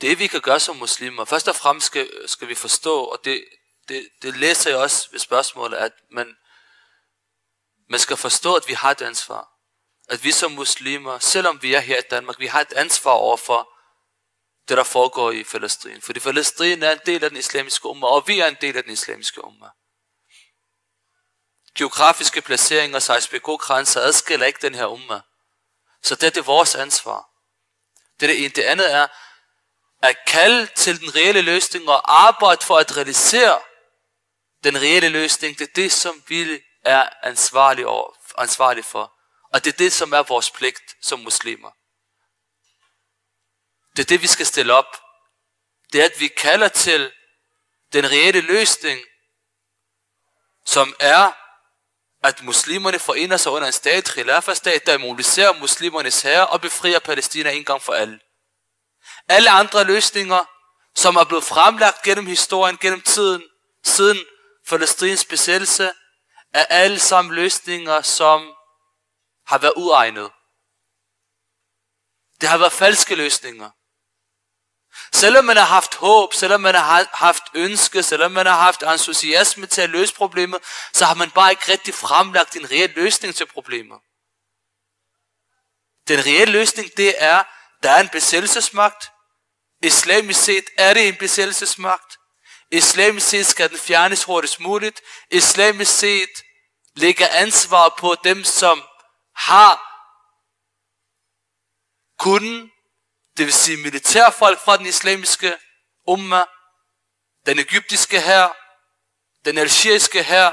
Det 0.00 0.18
vi 0.18 0.26
kan 0.26 0.40
gøre 0.40 0.60
som 0.60 0.76
muslimer, 0.76 1.24
først 1.24 1.48
og 1.48 1.56
fremmest 1.56 1.86
skal, 1.86 2.28
skal 2.28 2.48
vi 2.48 2.54
forstå, 2.54 3.04
og 3.04 3.24
det, 3.24 3.44
det, 3.88 4.08
det 4.22 4.36
læser 4.36 4.70
jeg 4.70 4.78
også 4.78 5.08
ved 5.10 5.18
spørgsmålet, 5.18 5.76
at 5.76 5.92
man, 6.10 6.36
man 7.90 8.00
skal 8.00 8.16
forstå, 8.16 8.54
at 8.54 8.68
vi 8.68 8.72
har 8.72 8.90
et 8.90 9.02
ansvar. 9.02 9.48
At 10.08 10.24
vi 10.24 10.32
som 10.32 10.52
muslimer, 10.52 11.18
selvom 11.18 11.62
vi 11.62 11.74
er 11.74 11.80
her 11.80 11.98
i 11.98 12.08
Danmark, 12.10 12.38
vi 12.38 12.46
har 12.46 12.60
et 12.60 12.72
ansvar 12.72 13.12
overfor 13.12 13.71
det, 14.68 14.76
der 14.76 14.84
foregår 14.84 15.30
i 15.30 15.44
Palæstina. 15.44 15.98
Fordi 16.02 16.20
Palæstina 16.20 16.86
er 16.86 16.92
en 16.92 17.00
del 17.06 17.24
af 17.24 17.30
den 17.30 17.38
islamiske 17.38 17.86
umma, 17.86 18.06
og 18.06 18.28
vi 18.28 18.40
er 18.40 18.46
en 18.46 18.56
del 18.60 18.76
af 18.76 18.82
den 18.82 18.92
islamiske 18.92 19.44
umma. 19.44 19.66
Geografiske 21.74 22.40
placeringer 22.40 22.96
og 22.96 23.02
seismikogrænser 23.02 24.00
adskiller 24.00 24.46
ikke 24.46 24.58
den 24.62 24.74
her 24.74 24.86
umma. 24.86 25.20
Så 26.02 26.14
det 26.14 26.26
er 26.26 26.30
det 26.30 26.46
vores 26.46 26.74
ansvar. 26.74 27.28
Det 28.20 28.30
er 28.30 28.32
det 28.32 28.44
ene. 28.44 28.48
Det 28.48 28.62
andet 28.62 28.92
er 28.92 29.08
at 30.02 30.16
kalde 30.26 30.66
til 30.66 31.00
den 31.00 31.14
reelle 31.14 31.40
løsning 31.40 31.88
og 31.88 32.26
arbejde 32.26 32.64
for 32.64 32.76
at 32.78 32.96
realisere 32.96 33.60
den 34.64 34.80
reelle 34.80 35.08
løsning. 35.08 35.58
Det 35.58 35.68
er 35.68 35.72
det, 35.76 35.92
som 35.92 36.22
vi 36.28 36.60
er 36.84 37.08
ansvarlige, 37.22 37.86
over, 37.86 38.16
ansvarlige 38.38 38.84
for. 38.84 39.12
Og 39.52 39.64
det 39.64 39.72
er 39.72 39.76
det, 39.76 39.92
som 39.92 40.12
er 40.12 40.22
vores 40.22 40.50
pligt 40.50 40.96
som 41.02 41.20
muslimer. 41.20 41.70
Det 43.96 44.02
er 44.02 44.06
det, 44.06 44.22
vi 44.22 44.26
skal 44.26 44.46
stille 44.46 44.74
op. 44.74 44.96
Det 45.92 46.00
er, 46.00 46.04
at 46.04 46.20
vi 46.20 46.28
kalder 46.28 46.68
til 46.68 47.12
den 47.92 48.10
reelle 48.10 48.40
løsning, 48.40 49.00
som 50.66 50.94
er, 51.00 51.32
at 52.22 52.42
muslimerne 52.42 52.98
forener 52.98 53.36
sig 53.36 53.52
under 53.52 53.66
en 53.66 53.72
stat, 53.72 54.04
Khilafah-stat, 54.04 54.86
der 54.86 54.98
mobiliserer 54.98 55.52
muslimernes 55.52 56.22
herre 56.22 56.46
og 56.46 56.60
befrier 56.60 56.98
Palæstina 56.98 57.50
en 57.50 57.64
gang 57.64 57.82
for 57.82 57.92
alle. 57.92 58.20
Alle 59.28 59.50
andre 59.50 59.84
løsninger, 59.84 60.44
som 60.94 61.16
er 61.16 61.24
blevet 61.24 61.44
fremlagt 61.44 62.02
gennem 62.02 62.26
historien, 62.26 62.78
gennem 62.78 63.00
tiden, 63.00 63.42
siden 63.84 64.18
Palæstins 64.68 65.24
besættelse, 65.24 65.90
er 66.52 66.64
alle 66.64 66.98
sammen 66.98 67.34
løsninger, 67.34 68.02
som 68.02 68.54
har 69.46 69.58
været 69.58 69.72
uegnet. 69.76 70.30
Det 72.40 72.48
har 72.48 72.58
været 72.58 72.72
falske 72.72 73.14
løsninger. 73.14 73.70
Selvom 75.14 75.44
man 75.44 75.56
har 75.56 75.64
haft 75.64 75.94
håb, 75.94 76.34
selvom 76.34 76.60
man 76.60 76.74
har 76.74 77.08
haft 77.12 77.42
ønske, 77.54 78.02
selvom 78.02 78.32
man 78.32 78.46
har 78.46 78.56
haft 78.56 78.82
entusiasme 78.82 79.66
til 79.66 79.80
at 79.80 79.90
løse 79.90 80.14
problemet, 80.14 80.60
så 80.92 81.04
har 81.04 81.14
man 81.14 81.30
bare 81.30 81.50
ikke 81.50 81.72
rigtig 81.72 81.94
fremlagt 81.94 82.56
en 82.56 82.70
reel 82.70 82.90
løsning 82.90 83.34
til 83.34 83.46
problemet. 83.46 83.98
Den 86.08 86.26
reelle 86.26 86.52
løsning, 86.52 86.90
det 86.96 87.14
er, 87.18 87.42
der 87.82 87.90
er 87.90 88.00
en 88.00 88.08
besættelsesmagt. 88.08 89.10
Islamisk 89.82 90.44
set 90.44 90.64
er 90.78 90.94
det 90.94 91.08
en 91.08 91.16
besættelsesmagt. 91.16 92.18
Islamisk 92.70 93.28
set 93.28 93.46
skal 93.46 93.70
den 93.70 93.78
fjernes 93.78 94.24
hurtigst 94.24 94.60
muligt. 94.60 95.00
Islamisk 95.30 95.98
set 95.98 96.42
ligger 96.94 97.28
ansvar 97.28 97.94
på 97.98 98.16
dem, 98.24 98.44
som 98.44 98.82
har 99.36 99.92
kunden, 102.18 102.70
det 103.36 103.46
vil 103.46 103.52
sige 103.52 103.76
militærfolk 103.76 104.60
fra 104.60 104.76
den 104.76 104.86
islamiske 104.86 105.54
umma, 106.06 106.44
den 107.46 107.58
egyptiske 107.58 108.20
her, 108.20 108.48
den 109.44 109.58
algeriske 109.58 110.22
her, 110.22 110.50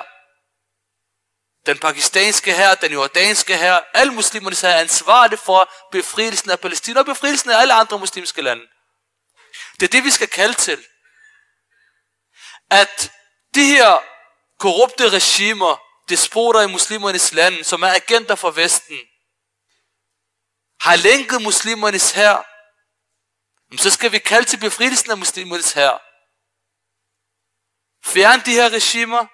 den 1.65 1.79
pakistanske 1.79 2.53
her, 2.53 2.75
den 2.75 2.91
jordanske 2.91 3.57
her, 3.57 3.79
alle 3.93 4.13
muslimerne 4.13 4.55
er 4.63 4.79
ansvarlige 4.79 5.39
for 5.39 5.71
befrielsen 5.91 6.51
af 6.51 6.59
Palæstina 6.59 6.99
og 6.99 7.05
befrielsen 7.05 7.49
af 7.49 7.57
alle 7.57 7.73
andre 7.73 7.99
muslimske 7.99 8.41
lande. 8.41 8.63
Det 9.79 9.83
er 9.83 9.91
det, 9.91 10.03
vi 10.03 10.11
skal 10.11 10.27
kalde 10.27 10.53
til. 10.53 10.85
At 12.69 13.11
de 13.55 13.65
her 13.65 14.03
korrupte 14.59 15.09
regimer, 15.09 15.81
despoter 16.09 16.61
i 16.61 16.67
muslimernes 16.67 17.33
land, 17.33 17.63
som 17.63 17.81
er 17.81 17.93
agenter 17.93 18.35
for 18.35 18.51
Vesten, 18.51 18.99
har 20.81 20.95
lænket 20.95 21.41
muslimernes 21.41 22.11
her, 22.11 22.43
så 23.77 23.89
skal 23.89 24.11
vi 24.11 24.19
kalde 24.19 24.45
til 24.45 24.59
befrielsen 24.59 25.11
af 25.11 25.17
muslimernes 25.17 25.71
her. 25.71 25.97
Fjern 28.05 28.41
de 28.45 28.51
her 28.51 28.69
regimer, 28.69 29.25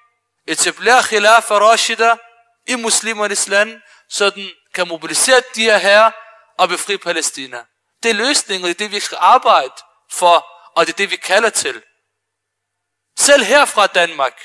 etabler 0.48 1.02
khilaf 1.02 1.52
Rashida 1.52 2.18
i 2.68 2.76
muslimernes 2.76 3.48
land, 3.48 3.82
så 4.10 4.30
den 4.30 4.50
kan 4.74 4.88
mobilisere 4.88 5.44
de 5.56 5.62
her 5.62 5.78
herrer 5.78 6.12
og 6.58 6.70
befri 6.70 6.98
Palæstina. 6.98 7.66
Det 8.04 8.12
er 8.12 8.16
løsningen, 8.16 8.64
og 8.64 8.68
det 8.68 8.76
er 8.76 8.86
det, 8.86 8.92
vi 8.92 9.00
skal 9.00 9.18
arbejde 9.22 9.74
for, 10.12 10.48
og 10.76 10.88
det 10.88 10.94
er 10.94 10.98
det, 10.98 11.12
vi 11.12 11.16
kalder 11.16 11.50
til. 11.50 11.84
Selv 13.20 13.44
her 13.44 13.66
fra 13.66 13.88
Danmark. 13.88 14.42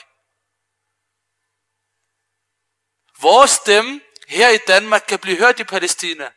Vores 3.21 3.51
stemme 3.51 4.01
her 4.29 4.49
i 4.49 4.59
Danmark 4.59 5.05
kan 5.09 5.19
blive 5.19 5.37
hørt 5.37 5.61
i 5.61 5.65
Palæstina. 5.65 6.33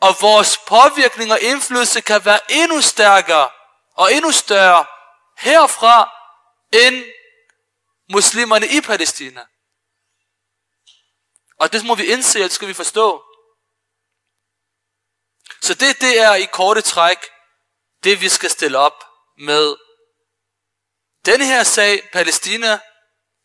Og 0.00 0.16
vores 0.20 0.58
påvirkning 0.58 1.32
og 1.32 1.40
indflydelse 1.40 2.00
kan 2.00 2.24
være 2.24 2.40
endnu 2.50 2.80
stærkere 2.80 3.50
og 3.94 4.12
endnu 4.12 4.32
større 4.32 4.86
herfra 5.38 6.10
end 6.72 7.04
muslimerne 8.12 8.66
i 8.68 8.80
Palæstina. 8.80 9.46
Og 11.58 11.72
det 11.72 11.84
må 11.84 11.94
vi 11.94 12.04
indse, 12.04 12.38
og 12.38 12.44
det 12.44 12.52
skal 12.52 12.68
vi 12.68 12.74
forstå. 12.74 13.22
Så 15.62 15.74
det, 15.74 16.00
det 16.00 16.20
er 16.20 16.34
i 16.34 16.44
korte 16.44 16.80
træk, 16.80 17.18
det 18.04 18.20
vi 18.20 18.28
skal 18.28 18.50
stille 18.50 18.78
op 18.78 19.04
med 19.38 19.76
den 21.26 21.40
her 21.40 21.62
sag, 21.62 22.08
Palæstina, 22.12 22.80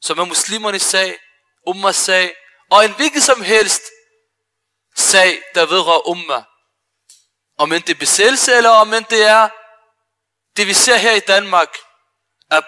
som 0.01 0.19
er 0.19 0.25
muslimernes 0.25 0.81
sag, 0.81 1.19
ummas 1.67 1.95
sag, 1.95 2.35
og 2.69 2.85
en 2.85 2.95
hvilken 2.95 3.21
som 3.21 3.41
helst 3.41 3.81
sag, 4.95 5.41
der 5.55 5.65
vedrører 5.65 6.07
umma. 6.07 6.43
Om 7.57 7.71
end 7.71 7.83
det 7.83 7.93
er 7.95 7.99
besættelse, 7.99 8.53
eller 8.53 8.69
om 8.69 8.93
end 8.93 9.05
det 9.05 9.23
er 9.23 9.49
det, 10.57 10.67
vi 10.67 10.73
ser 10.73 10.97
her 10.97 11.11
i 11.11 11.19
Danmark, 11.19 11.77
af 12.49 12.61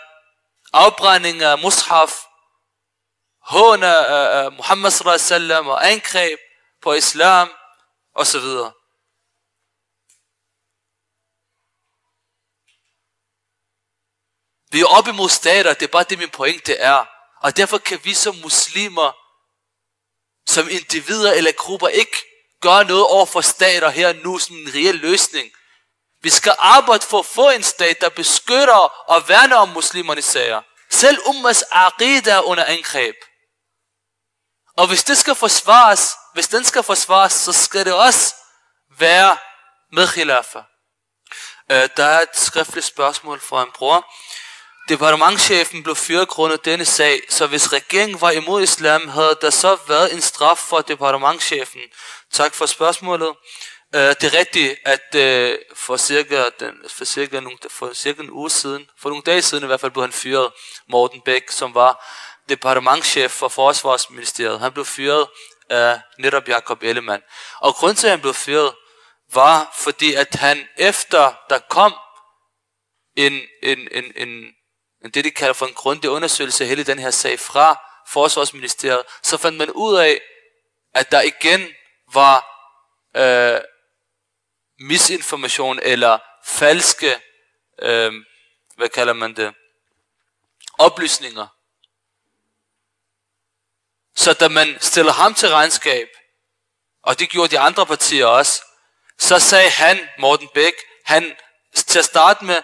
afbrænding 0.74 1.42
af 1.42 1.60
mushaf, 1.60 2.12
hån 3.42 3.84
af 3.84 4.52
Muhammad 4.52 4.92
sallallahu 4.92 5.72
og 5.72 5.92
angreb 5.92 6.40
på 6.82 6.94
islam, 6.94 7.52
og 8.16 8.28
så 8.28 8.40
videre. 8.40 8.74
Vi 14.72 14.82
er 14.82 14.86
op 14.86 15.08
imod 15.08 15.30
stater, 15.30 15.74
det 15.74 15.84
er 15.84 15.92
bare 15.92 16.04
det 16.04 16.20
min 16.20 16.30
pointe 16.30 16.76
er. 16.76 17.06
Og 17.42 17.58
derfor 17.58 17.78
kan 17.78 18.00
vi 18.04 18.14
som 18.14 18.36
muslimer, 18.36 19.23
som 20.48 20.70
individer 20.70 21.34
eller 21.34 21.52
grupper, 21.52 21.88
ikke 21.88 22.18
gøre 22.62 22.86
noget 22.86 23.06
over 23.06 23.26
for 23.26 23.42
stater 23.42 23.90
her 23.90 24.14
nu 24.14 24.40
som 24.40 24.56
en 24.56 24.74
reel 24.76 24.96
løsning. 24.96 25.52
Vi 26.22 26.30
skal 26.30 26.56
arbejde 26.60 27.06
for 27.06 27.20
at 27.20 27.26
få 27.26 27.50
en 27.50 27.64
stat, 27.64 28.02
der 28.02 28.10
beskytter 28.10 29.10
og 29.10 29.30
værner 29.30 29.56
om 29.56 29.70
muslimernes 29.70 30.26
sager. 30.26 30.62
Selv 30.90 31.20
ummas 31.26 31.64
aqida 31.72 32.32
er 32.32 32.42
under 32.42 32.66
angreb. 32.66 33.16
Og 34.78 34.88
hvis 34.88 35.04
det 35.04 35.18
skal 35.18 35.36
forsvares, 35.36 36.16
hvis 36.34 36.48
den 36.48 36.66
skal 36.66 36.84
forsvares, 36.84 37.34
så 37.34 37.54
skal 37.54 37.86
det 37.86 37.94
også 37.94 38.36
være 38.98 39.38
med 39.92 40.08
khilafa. 40.08 40.60
Øh, 41.72 41.90
der 41.98 42.06
er 42.06 42.22
et 42.22 42.38
skriftligt 42.38 42.86
spørgsmål 42.86 43.40
fra 43.40 43.64
en 43.64 43.72
bror. 43.72 44.14
Departementchefen 44.90 45.84
blev 45.84 45.96
fyret 45.96 46.28
grundet 46.28 46.66
denne 46.66 46.86
sag, 46.86 47.22
så 47.30 47.48
hvis 47.48 47.74
regeringen 47.74 48.22
var 48.22 48.32
imod 48.32 48.64
islam, 48.64 49.08
havde 49.08 49.38
der 49.42 49.50
så 49.50 49.78
været 49.88 50.14
en 50.14 50.22
straf 50.22 50.58
for 50.58 50.82
departementchefen. 50.82 51.82
Tak 52.32 52.54
for 52.54 52.66
spørgsmålet. 52.66 53.28
Uh, 53.28 54.00
det 54.00 54.24
er 54.24 54.34
rigtigt, 54.34 54.80
at 54.86 55.16
uh, 55.16 55.60
for, 55.76 55.98
cirka, 55.98 56.46
den, 56.60 56.76
for, 56.90 57.06
cirka 57.06 57.40
nogle, 57.40 57.58
for 57.70 57.94
cirka 57.94 58.22
en 58.22 58.32
uge 58.32 58.50
siden, 58.50 58.90
for 59.00 59.10
nogle 59.10 59.24
dage 59.24 59.42
siden 59.42 59.64
i 59.64 59.68
hvert 59.68 59.80
fald, 59.80 59.92
blev 59.92 60.04
han 60.04 60.12
fyret, 60.12 60.52
Morten 60.90 61.22
Bæk, 61.22 61.50
som 61.50 61.76
var 61.76 62.06
departementchef 62.50 63.32
for 63.32 63.48
Forsvarsministeriet. 63.48 64.60
Han 64.60 64.72
blev 64.72 64.86
fyret 64.86 65.28
af 65.70 66.00
netop 66.20 66.48
Jakob 66.48 66.84
Ellemann. 66.84 67.24
Og 67.60 67.76
grunden 67.76 67.96
til, 67.96 68.08
at 68.08 68.12
han 68.12 68.22
blev 68.22 68.34
fyret, 68.34 68.74
var 69.34 69.76
fordi, 69.78 70.14
at 70.14 70.36
han 70.36 70.68
efter 70.78 71.34
der 71.50 71.60
kom 71.60 71.94
en, 73.16 73.42
en, 73.64 73.88
en, 73.92 74.14
en 74.16 74.46
det 75.12 75.26
de 75.26 75.32
kalder 75.32 75.54
for 75.54 75.66
en 75.66 75.74
grundig 75.74 76.10
undersøgelse 76.10 76.64
af 76.64 76.68
hele 76.68 76.84
den 76.84 77.00
her 77.00 77.12
sag 77.12 77.40
fra 77.40 77.82
Forsvarsministeriet, 78.08 79.04
så 79.24 79.38
fandt 79.38 79.58
man 79.58 79.72
ud 79.72 79.96
af, 79.96 80.22
at 80.94 81.12
der 81.12 81.22
igen 81.22 81.70
var 82.14 82.46
øh, 83.16 83.62
misinformation 84.80 85.80
eller 85.84 86.20
falske, 86.46 87.20
øh, 87.82 88.14
hvad 88.76 88.90
kalder 88.90 89.14
man 89.14 89.36
det, 89.36 89.54
oplysninger. 90.80 91.48
Så 94.16 94.34
da 94.34 94.48
man 94.48 94.78
stiller 94.82 95.12
ham 95.12 95.34
til 95.34 95.50
regnskab, 95.50 96.08
og 97.04 97.20
det 97.20 97.30
gjorde 97.30 97.52
de 97.52 97.60
andre 97.60 97.86
partier 97.86 98.26
også, 98.26 98.64
så 99.20 99.40
sagde 99.40 99.70
han, 99.70 100.10
Morten 100.20 100.50
Bæk, 100.54 100.74
han 101.06 101.36
til 101.76 102.00
at 102.00 102.06
starte 102.06 102.46
med 102.46 102.62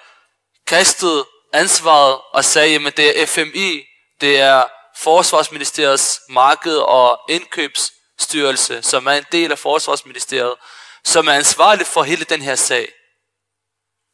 kastede 0.67 1.25
ansvaret 1.53 2.21
og 2.33 2.45
sagde, 2.45 2.87
at 2.87 2.97
det 2.97 3.21
er 3.21 3.25
FMI, 3.25 3.85
det 4.21 4.39
er 4.39 4.63
Forsvarsministeriets 4.97 6.21
marked- 6.29 6.77
og 6.77 7.19
indkøbsstyrelse, 7.29 8.81
som 8.81 9.07
er 9.07 9.11
en 9.11 9.25
del 9.31 9.51
af 9.51 9.59
Forsvarsministeriet, 9.59 10.55
som 11.03 11.27
er 11.27 11.33
ansvarlig 11.33 11.87
for 11.87 12.03
hele 12.03 12.23
den 12.23 12.41
her 12.41 12.55
sag. 12.55 12.91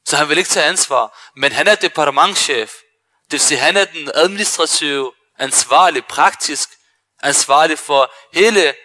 Så 0.07 0.17
han 0.17 0.29
vil 0.29 0.37
ikke 0.37 0.49
tage 0.49 0.65
ansvar, 0.65 1.31
men 1.35 1.51
han 1.51 1.67
er 1.67 1.75
departementchef. 1.75 2.73
Det 3.23 3.31
vil 3.31 3.39
sige, 3.39 3.57
han 3.57 3.77
er 3.77 3.85
den 3.85 4.11
administrative 4.15 5.13
ansvarlig, 5.39 6.05
praktisk 6.05 6.69
ansvarlig 7.23 7.79
for 7.79 8.13
hele 8.33 8.75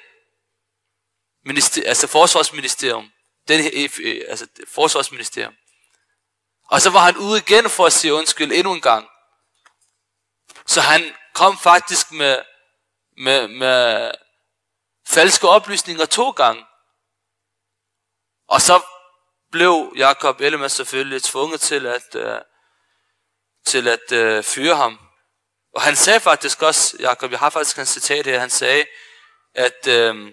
minister, 1.45 1.83
altså 1.87 2.07
forsvarsministerium. 2.07 3.13
Den, 3.49 3.89
altså 4.29 4.47
forsvarsministerium. 4.69 5.55
Og 6.71 6.81
så 6.81 6.91
var 6.91 7.01
han 7.01 7.17
ude 7.17 7.39
igen 7.39 7.71
for 7.71 7.87
at 7.87 7.93
sige 7.93 8.15
undskyld 8.15 8.53
endnu 8.53 8.73
en 8.73 8.81
gang. 8.81 9.09
Så 10.67 10.81
han 10.81 11.15
kom 11.35 11.59
faktisk 11.59 12.13
med, 12.13 12.39
med, 13.17 13.49
med 13.49 14.11
falske 15.07 15.49
oplysninger 15.49 16.07
to 16.07 16.31
gange. 16.31 16.65
Og 18.49 18.61
så 18.61 18.83
blev 19.51 19.93
Jakob 19.97 20.41
Ellemann 20.41 20.71
selvfølgelig 20.71 21.23
tvunget 21.23 21.61
til 21.61 21.87
at, 21.87 22.15
øh, 22.15 22.41
til 23.65 23.89
at 23.89 24.13
øh, 24.13 24.45
fyre 24.45 24.77
ham. 24.77 24.99
Og 25.75 25.83
han 25.83 25.97
sagde 25.97 26.21
faktisk 26.21 26.63
også, 26.63 26.97
Jakob, 27.01 27.31
jeg 27.31 27.39
har 27.39 27.51
faktisk 27.51 27.79
en 27.79 27.87
citat 27.87 28.27
her, 28.27 28.39
han 28.41 28.51
sagde, 28.51 28.87
at 29.55 29.87
øh, 29.87 30.33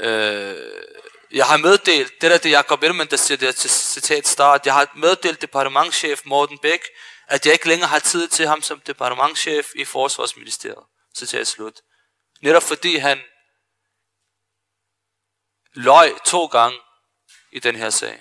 øh, 0.00 0.77
jeg 1.30 1.46
har 1.46 1.56
meddelt, 1.56 2.20
det 2.20 2.30
der 2.30 2.38
det 2.38 2.50
Jacob 2.50 2.82
Ellemann, 2.82 3.10
der 3.10 3.16
siger 3.16 3.38
det 3.38 3.56
til 3.56 3.70
citat 3.70 4.28
start, 4.28 4.66
jeg 4.66 4.74
har 4.74 4.92
meddelt 4.94 5.42
departementchef 5.42 6.20
Morten 6.24 6.58
Bæk, 6.58 6.82
at 7.26 7.46
jeg 7.46 7.52
ikke 7.52 7.68
længere 7.68 7.88
har 7.88 7.98
tid 7.98 8.28
til 8.28 8.46
ham 8.46 8.62
som 8.62 8.80
departementchef 8.80 9.68
i 9.74 9.84
Forsvarsministeriet. 9.84 10.84
Citat 11.16 11.46
slut. 11.46 11.80
Netop 12.42 12.62
fordi 12.62 12.96
han 12.96 13.20
løj 15.72 16.18
to 16.24 16.46
gange 16.46 16.78
i 17.52 17.58
den 17.58 17.76
her 17.76 17.90
sag. 17.90 18.20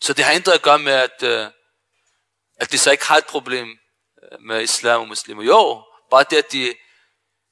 Så 0.00 0.12
det 0.12 0.24
har 0.24 0.32
intet 0.32 0.52
at 0.52 0.62
gøre 0.62 0.78
med, 0.78 0.92
at, 0.92 1.22
øh, 1.22 1.46
at 2.56 2.72
de 2.72 2.78
så 2.78 2.90
ikke 2.90 3.06
har 3.06 3.16
et 3.16 3.26
problem 3.26 3.78
øh, 4.22 4.40
med 4.40 4.62
islam 4.62 5.00
og 5.00 5.08
muslimer. 5.08 5.42
Jo, 5.42 5.84
bare 6.10 6.24
det, 6.30 6.36
at 6.36 6.52
de 6.52 6.74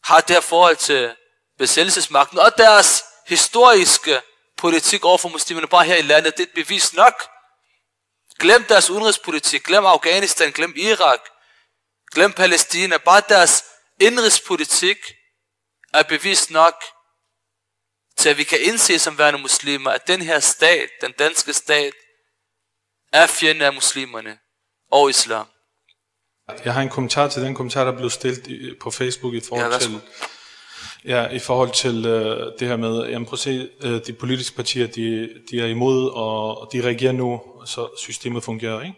har 0.05 0.21
det 0.21 0.31
her 0.37 0.41
forhold 0.41 0.77
til 0.77 1.17
besættelsesmagten 1.59 2.39
og 2.39 2.53
deres 2.59 3.05
historiske 3.27 4.21
politik 4.57 5.05
over 5.05 5.19
for 5.19 5.29
muslimerne 5.29 5.67
bare 5.67 5.85
her 5.85 5.97
i 5.97 6.03
landet, 6.03 6.37
det 6.37 6.43
er 6.43 6.47
et 6.47 6.55
bevis 6.55 6.95
nok. 6.95 7.15
Glem 8.39 8.65
deres 8.65 8.91
udenrigspolitik, 8.91 9.63
glem 9.63 9.87
Afghanistan, 9.87 10.53
glem 10.53 10.73
Irak, 10.77 11.21
glem 12.15 12.33
Palæstina, 12.33 12.97
bare 12.97 13.23
deres 13.29 13.65
indrigspolitik 14.01 14.97
er 15.95 16.03
bevis 16.03 16.51
nok 16.51 16.85
til 18.17 18.29
at 18.29 18.39
vi 18.39 18.45
kan 18.45 18.61
indse 18.61 18.99
som 18.99 19.19
værende 19.19 19.41
muslimer, 19.41 19.91
at 19.91 20.07
den 20.07 20.23
her 20.23 20.41
stat, 20.41 20.89
den 21.01 21.13
danske 21.13 21.53
stat, 21.53 21.93
er 23.13 23.27
fjende 23.27 23.67
af 23.67 23.73
muslimerne 23.73 24.39
og 24.91 25.11
islam. 25.11 25.47
Jeg 26.65 26.75
har 26.75 26.83
en 26.83 26.89
kommentar 26.89 27.29
til 27.29 27.43
den 27.43 27.55
kommentar, 27.55 27.85
der 27.85 27.93
blev 27.93 28.11
stillet 28.11 28.79
på 28.81 28.91
Facebook 28.91 29.35
i 29.35 29.41
forhold 29.41 29.73
ja, 29.73 29.79
til, 29.79 30.01
ja, 31.05 31.29
i 31.29 31.39
forhold 31.39 31.71
til 31.71 32.07
øh, 32.07 32.53
det 32.59 32.69
her 32.69 32.77
med, 32.77 33.07
jamen 33.07 33.27
prøv 33.27 33.33
at 33.33 33.39
se, 33.39 33.69
øh, 33.83 34.01
de 34.07 34.13
politiske 34.13 34.57
partier, 34.57 34.87
de, 34.87 35.29
de 35.51 35.61
er 35.61 35.67
imod, 35.67 36.11
og 36.11 36.69
de 36.73 36.83
reagerer 36.83 37.13
nu, 37.13 37.41
så 37.67 37.89
systemet 37.99 38.45
fungerer, 38.45 38.83
ikke? 38.83 38.95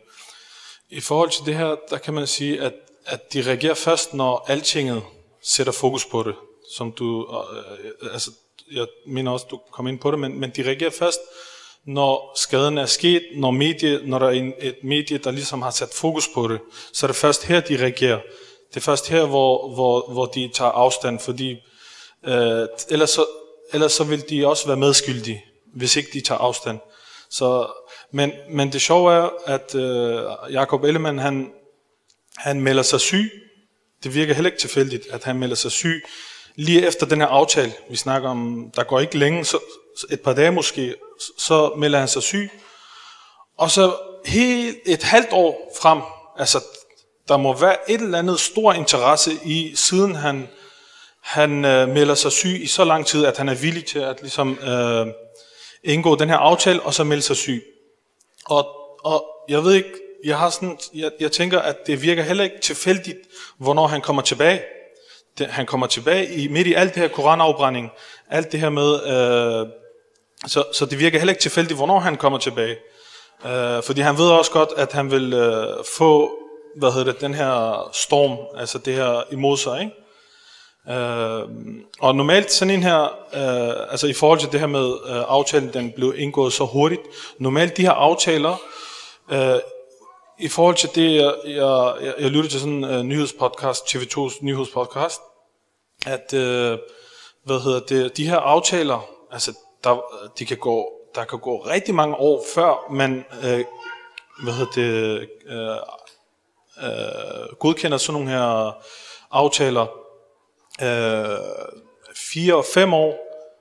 I 0.90 1.00
forhold 1.00 1.30
til 1.30 1.46
det 1.46 1.54
her, 1.54 1.76
der 1.90 1.98
kan 1.98 2.14
man 2.14 2.26
sige, 2.26 2.60
at, 2.60 2.72
at 3.06 3.32
de 3.32 3.42
reagerer 3.42 3.74
først, 3.74 4.14
når 4.14 4.44
altinget 4.48 5.02
sætter 5.42 5.72
fokus 5.72 6.04
på 6.04 6.22
det, 6.22 6.34
som 6.76 6.92
du, 6.92 7.26
øh, 8.02 8.12
altså, 8.12 8.30
jeg 8.72 8.86
mener 9.06 9.30
også, 9.30 9.46
du 9.50 9.60
kom 9.72 9.86
ind 9.86 9.98
på 9.98 10.10
det, 10.10 10.18
men, 10.18 10.40
men 10.40 10.50
de 10.50 10.62
reagerer 10.62 10.90
først, 10.90 11.18
når 11.86 12.32
skaden 12.36 12.78
er 12.78 12.86
sket, 12.86 13.22
når, 13.34 13.50
medie, 13.50 14.00
når 14.04 14.18
der 14.18 14.26
er 14.26 14.30
en, 14.30 14.52
et 14.60 14.76
medie, 14.82 15.18
der 15.18 15.30
ligesom 15.30 15.62
har 15.62 15.70
sat 15.70 15.90
fokus 15.94 16.28
på 16.34 16.48
det, 16.48 16.60
så 16.92 17.06
er 17.06 17.08
det 17.08 17.16
først 17.16 17.44
her, 17.44 17.60
de 17.60 17.82
reagerer. 17.82 18.20
Det 18.68 18.76
er 18.76 18.80
først 18.80 19.08
her, 19.08 19.26
hvor, 19.26 19.74
hvor, 19.74 20.12
hvor 20.12 20.26
de 20.26 20.50
tager 20.54 20.70
afstand, 20.70 21.20
fordi 21.20 21.56
øh, 22.26 22.68
ellers, 22.90 23.10
så, 23.10 23.26
ellers 23.72 23.92
så 23.92 24.04
vil 24.04 24.28
de 24.30 24.46
også 24.46 24.66
være 24.66 24.76
medskyldige, 24.76 25.44
hvis 25.74 25.96
ikke 25.96 26.10
de 26.12 26.20
tager 26.20 26.38
afstand. 26.38 26.78
Så, 27.30 27.66
men, 28.12 28.32
men 28.50 28.72
det 28.72 28.80
sjove 28.80 29.12
er, 29.12 29.30
at 29.46 29.74
øh, 29.74 30.52
Jakob 30.52 30.84
Ellemann, 30.84 31.18
han, 31.18 31.52
han 32.36 32.60
melder 32.60 32.82
sig 32.82 33.00
syg. 33.00 33.30
Det 34.04 34.14
virker 34.14 34.34
heller 34.34 34.50
ikke 34.50 34.60
tilfældigt, 34.60 35.06
at 35.10 35.24
han 35.24 35.38
melder 35.38 35.56
sig 35.56 35.70
syg 35.70 36.02
lige 36.56 36.86
efter 36.86 37.06
den 37.06 37.20
her 37.20 37.26
aftale, 37.26 37.72
vi 37.90 37.96
snakker 37.96 38.28
om, 38.28 38.70
der 38.76 38.84
går 38.84 39.00
ikke 39.00 39.18
længe, 39.18 39.44
så 39.44 39.58
et 40.10 40.20
par 40.20 40.32
dage 40.32 40.50
måske, 40.52 40.94
så 41.38 41.72
melder 41.76 41.98
han 41.98 42.08
sig 42.08 42.22
syg. 42.22 42.50
Og 43.58 43.70
så 43.70 43.96
helt 44.26 44.78
et 44.86 45.02
halvt 45.02 45.32
år 45.32 45.72
frem, 45.80 46.00
altså 46.38 46.64
der 47.28 47.36
må 47.36 47.56
være 47.56 47.90
et 47.90 48.00
eller 48.00 48.18
andet 48.18 48.40
stor 48.40 48.72
interesse 48.72 49.32
i, 49.44 49.72
siden 49.76 50.14
han, 50.14 50.48
han 51.24 51.64
øh, 51.64 51.88
melder 51.88 52.14
sig 52.14 52.32
syg 52.32 52.62
i 52.62 52.66
så 52.66 52.84
lang 52.84 53.06
tid, 53.06 53.26
at 53.26 53.38
han 53.38 53.48
er 53.48 53.54
villig 53.54 53.84
til 53.84 53.98
at 53.98 54.20
ligesom, 54.20 54.58
øh, 54.58 55.06
indgå 55.84 56.16
den 56.16 56.28
her 56.28 56.36
aftale, 56.36 56.82
og 56.82 56.94
så 56.94 57.04
melde 57.04 57.22
sig 57.22 57.36
syg. 57.36 57.64
Og, 58.46 58.68
og 59.04 59.24
jeg 59.48 59.64
ved 59.64 59.74
ikke, 59.74 59.90
jeg, 60.24 60.38
har 60.38 60.50
sådan, 60.50 60.78
jeg, 60.94 61.10
jeg 61.20 61.32
tænker, 61.32 61.60
at 61.60 61.86
det 61.86 62.02
virker 62.02 62.22
heller 62.22 62.44
ikke 62.44 62.60
tilfældigt, 62.60 63.18
hvornår 63.58 63.86
han 63.86 64.00
kommer 64.00 64.22
tilbage 64.22 64.60
det, 65.38 65.46
han 65.46 65.66
kommer 65.66 65.86
tilbage 65.86 66.34
i, 66.34 66.48
midt 66.48 66.66
i 66.66 66.74
alt 66.74 66.94
det 66.94 67.02
her 67.02 67.08
koranafbrænding, 67.08 67.90
alt 68.30 68.52
det 68.52 68.60
her 68.60 68.68
med, 68.68 68.94
øh, 68.94 69.66
så, 70.46 70.64
så 70.72 70.86
det 70.86 70.98
virker 70.98 71.18
heller 71.18 71.32
ikke 71.32 71.42
tilfældigt, 71.42 71.78
hvornår 71.78 71.98
han 71.98 72.16
kommer 72.16 72.38
tilbage. 72.38 72.76
Øh, 73.46 73.82
fordi 73.82 74.00
han 74.00 74.18
ved 74.18 74.28
også 74.30 74.50
godt, 74.50 74.68
at 74.76 74.92
han 74.92 75.10
vil 75.10 75.32
øh, 75.32 75.84
få, 75.98 76.30
hvad 76.76 76.92
hedder 76.92 77.12
det, 77.12 77.20
den 77.20 77.34
her 77.34 77.90
storm, 77.92 78.38
altså 78.60 78.78
det 78.78 78.94
her 78.94 79.22
imod 79.32 79.56
sig, 79.56 79.80
ikke? 79.80 79.92
Øh, 80.88 81.48
og 82.00 82.14
normalt 82.14 82.52
sådan 82.52 82.74
en 82.74 82.82
her, 82.82 83.02
øh, 83.34 83.90
altså 83.90 84.06
i 84.06 84.12
forhold 84.12 84.38
til 84.38 84.52
det 84.52 84.60
her 84.60 84.66
med 84.66 84.86
øh, 85.06 85.22
aftalen, 85.28 85.72
den 85.72 85.92
blev 85.92 86.14
indgået 86.16 86.52
så 86.52 86.64
hurtigt, 86.64 87.02
normalt 87.38 87.76
de 87.76 87.82
her 87.82 87.92
aftaler, 87.92 88.56
øh, 89.32 89.60
i 90.38 90.48
forhold 90.48 90.74
til 90.74 90.88
det, 90.94 91.14
jeg, 91.14 91.34
jeg, 91.44 91.94
jeg 92.18 92.30
lyttede 92.30 92.48
til 92.48 92.60
sådan 92.60 92.72
en 92.72 92.84
øh, 92.84 93.02
nyhedspodcast, 93.02 93.94
TV2's 93.94 94.38
nyhedspodcast, 94.40 95.20
at, 96.06 96.34
øh, 96.34 96.78
hvad 97.44 97.60
hedder 97.60 97.80
det, 97.80 98.16
de 98.16 98.28
her 98.28 98.38
aftaler, 98.38 99.08
altså, 99.32 99.52
der, 99.84 100.04
de 100.38 100.46
kan 100.46 100.56
gå, 100.56 100.90
der 101.14 101.24
kan 101.24 101.38
gå 101.38 101.56
rigtig 101.56 101.94
mange 101.94 102.16
år 102.16 102.44
før 102.54 102.92
man, 102.92 103.24
øh, 103.44 103.64
hvad 104.42 104.52
hedder 104.52 104.72
det, 104.74 105.28
øh, 105.46 105.76
øh, 106.82 107.56
godkender 107.58 107.98
sådan 107.98 108.20
nogle 108.20 108.38
her 108.38 108.72
aftaler, 109.30 109.86
øh, 110.82 111.38
fire 112.32 112.54
og 112.54 112.64
fem 112.74 112.94
år, 112.94 113.18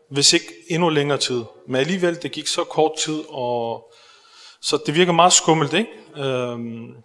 hvis 0.10 0.34
ikke 0.34 0.54
endnu 0.69 0.89
længere 0.89 1.17
tid. 1.17 1.43
Men 1.67 1.76
alligevel, 1.76 2.21
det 2.21 2.32
gik 2.32 2.47
så 2.47 2.63
kort 2.63 2.91
tid, 2.99 3.23
og 3.30 3.91
så 4.62 4.84
det 4.86 4.95
virker 4.95 5.12
meget 5.12 5.34
skummelt, 5.34 5.73
ikke? 5.73 5.91
Øhm, 6.15 7.04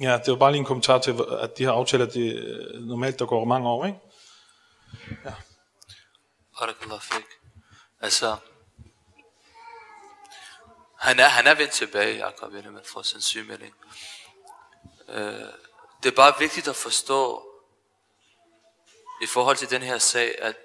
ja, 0.00 0.18
det 0.18 0.30
var 0.32 0.36
bare 0.36 0.52
lige 0.52 0.58
en 0.58 0.64
kommentar 0.64 0.98
til, 0.98 1.20
at 1.40 1.58
de 1.58 1.64
her 1.64 1.72
aftaler, 1.72 2.06
det 2.06 2.34
øh, 2.36 2.80
normalt 2.80 3.18
der 3.18 3.26
går 3.26 3.44
mange 3.44 3.68
år, 3.68 3.86
ikke? 3.86 3.98
Ja. 5.24 5.32
Barakallah 6.58 7.00
fik. 7.00 7.24
Altså, 8.00 8.36
han 10.98 11.18
er, 11.18 11.28
han 11.28 11.46
er 11.46 11.54
vendt 11.54 11.72
tilbage, 11.72 12.26
Jacob 12.26 12.52
Ellemann, 12.52 12.84
fra 12.92 13.04
sin 13.04 13.20
sygemelding. 13.20 13.74
Øh, 15.08 15.32
det 16.02 16.10
er 16.10 16.16
bare 16.16 16.34
vigtigt 16.38 16.68
at 16.68 16.76
forstå, 16.76 17.49
i 19.20 19.26
forhold 19.26 19.56
til 19.56 19.70
den 19.70 19.82
her 19.82 19.98
sag, 19.98 20.34
at 20.38 20.56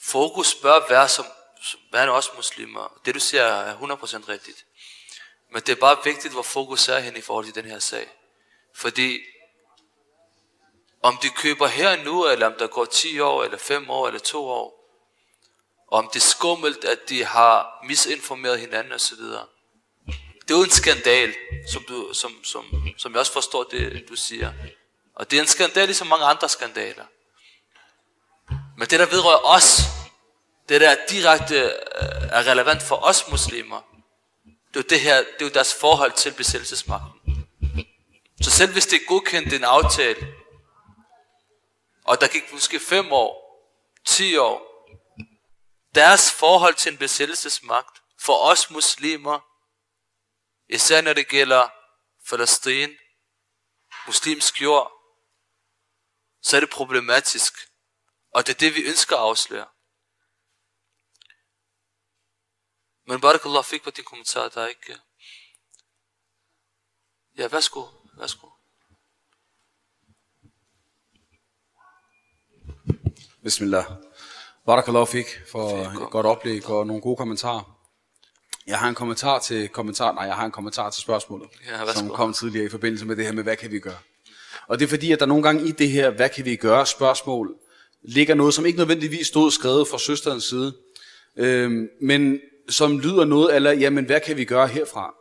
fokus 0.00 0.54
bør 0.54 0.88
være 0.88 1.08
som 1.08 1.26
værende 1.92 2.14
også 2.14 2.30
muslimer. 2.36 3.00
Det 3.04 3.14
du 3.14 3.20
siger 3.20 3.42
er 3.42 3.76
100% 3.76 4.28
rigtigt. 4.28 4.64
Men 5.52 5.62
det 5.62 5.68
er 5.68 5.80
bare 5.80 5.96
vigtigt, 6.04 6.32
hvor 6.32 6.42
fokus 6.42 6.88
er 6.88 6.98
hen 6.98 7.16
i 7.16 7.20
forhold 7.20 7.44
til 7.44 7.54
den 7.54 7.64
her 7.64 7.78
sag. 7.78 8.08
Fordi 8.74 9.20
om 11.02 11.18
de 11.22 11.28
køber 11.28 11.66
her 11.66 12.04
nu, 12.04 12.26
eller 12.26 12.46
om 12.46 12.54
der 12.58 12.66
går 12.66 12.84
10 12.84 13.20
år, 13.20 13.44
eller 13.44 13.58
5 13.58 13.90
år, 13.90 14.06
eller 14.06 14.20
2 14.20 14.48
år, 14.48 14.82
om 15.88 16.08
det 16.12 16.16
er 16.16 16.26
skummelt, 16.26 16.84
at 16.84 17.08
de 17.08 17.24
har 17.24 17.84
misinformeret 17.88 18.60
hinanden 18.60 18.92
osv. 18.92 19.18
Det 20.42 20.50
er 20.50 20.58
jo 20.58 20.62
en 20.62 20.70
skandal, 20.70 21.34
som, 21.72 21.84
du, 21.88 22.10
som, 22.12 22.44
som, 22.44 22.64
som 22.98 23.12
jeg 23.12 23.20
også 23.20 23.32
forstår 23.32 23.62
det, 23.62 24.08
du 24.08 24.16
siger. 24.16 24.52
Og 25.14 25.30
det 25.30 25.36
er 25.36 25.40
en 25.40 25.48
skandal 25.48 25.86
ligesom 25.86 26.06
mange 26.06 26.24
andre 26.24 26.48
skandaler. 26.48 27.04
Men 28.78 28.88
det, 28.88 29.00
der 29.00 29.06
vedrører 29.06 29.44
os, 29.44 29.80
det 30.68 30.80
der 30.80 30.96
direkte 31.08 31.56
øh, 31.56 31.70
er 32.30 32.46
relevant 32.46 32.82
for 32.82 32.96
os 32.96 33.28
muslimer, 33.28 33.80
det 34.44 34.76
er 34.76 34.80
jo, 34.80 34.84
det 34.90 35.00
her, 35.00 35.16
det 35.16 35.42
er 35.42 35.44
jo 35.44 35.48
deres 35.48 35.74
forhold 35.74 36.12
til 36.12 36.32
besættelsesmagten. 36.32 37.48
Så 38.42 38.50
selv 38.50 38.72
hvis 38.72 38.86
det 38.86 39.02
er 39.02 39.06
godkendt 39.08 39.52
en 39.52 39.64
aftale, 39.64 40.34
og 42.04 42.20
der 42.20 42.28
gik 42.28 42.52
måske 42.52 42.80
5 42.80 43.12
år, 43.12 43.42
10 44.04 44.36
år, 44.36 44.72
deres 45.94 46.32
forhold 46.32 46.74
til 46.74 46.92
en 46.92 46.98
besættelsesmagt 46.98 48.02
for 48.20 48.36
os 48.36 48.70
muslimer, 48.70 49.40
især 50.68 51.00
når 51.00 51.12
det 51.12 51.28
gælder 51.28 51.68
Palæstin, 52.30 52.90
muslimsk 54.06 54.62
jord, 54.62 55.01
så 56.42 56.56
er 56.56 56.60
det 56.60 56.70
problematisk. 56.70 57.54
Og 58.34 58.46
det 58.46 58.54
er 58.54 58.58
det, 58.58 58.74
vi 58.74 58.82
ønsker 58.82 59.16
at 59.16 59.22
afsløre. 59.22 59.66
Men 63.06 63.20
barakallah 63.20 63.64
fik 63.64 63.82
på 63.82 63.90
din 63.90 64.04
kommentar, 64.04 64.48
der 64.48 64.62
er 64.62 64.66
ikke... 64.66 64.96
Ja, 67.38 67.48
værsgo, 67.48 67.84
værsgo. 68.18 68.48
Bismillah. 73.42 73.84
Barakallah 74.66 75.06
fik 75.06 75.26
for 75.50 76.02
et 76.04 76.10
godt 76.10 76.26
oplæg 76.26 76.68
og 76.68 76.86
nogle 76.86 77.02
gode 77.02 77.16
kommentarer. 77.16 77.78
Jeg 78.66 78.78
har 78.78 78.88
en 78.88 78.94
kommentar 78.94 79.38
til 79.38 79.68
kommentar, 79.68 80.12
nej, 80.12 80.24
jeg 80.24 80.36
har 80.36 80.44
en 80.44 80.52
kommentar 80.52 80.90
til 80.90 81.02
spørgsmålet, 81.02 81.50
ja, 81.66 81.92
som 81.92 82.08
kom 82.08 82.32
tidligere 82.32 82.66
i 82.66 82.68
forbindelse 82.68 83.06
med 83.06 83.16
det 83.16 83.24
her 83.24 83.32
med, 83.32 83.42
hvad 83.42 83.56
kan 83.56 83.70
vi 83.70 83.80
gøre? 83.80 83.98
Og 84.68 84.78
det 84.78 84.84
er 84.84 84.88
fordi, 84.88 85.12
at 85.12 85.20
der 85.20 85.26
nogle 85.26 85.42
gange 85.42 85.68
i 85.68 85.70
det 85.70 85.88
her, 85.88 86.10
hvad 86.10 86.28
kan 86.28 86.44
vi 86.44 86.56
gøre, 86.56 86.86
spørgsmål, 86.86 87.54
ligger 88.02 88.34
noget, 88.34 88.54
som 88.54 88.66
ikke 88.66 88.78
nødvendigvis 88.78 89.26
stod 89.26 89.50
skrevet 89.50 89.88
fra 89.88 89.98
søsterens 89.98 90.44
side, 90.44 90.72
øh, 91.36 91.70
men 92.02 92.40
som 92.68 92.98
lyder 92.98 93.24
noget, 93.24 93.56
eller 93.56 93.72
jamen, 93.72 94.04
hvad 94.04 94.20
kan 94.20 94.36
vi 94.36 94.44
gøre 94.44 94.66
herfra? 94.66 95.14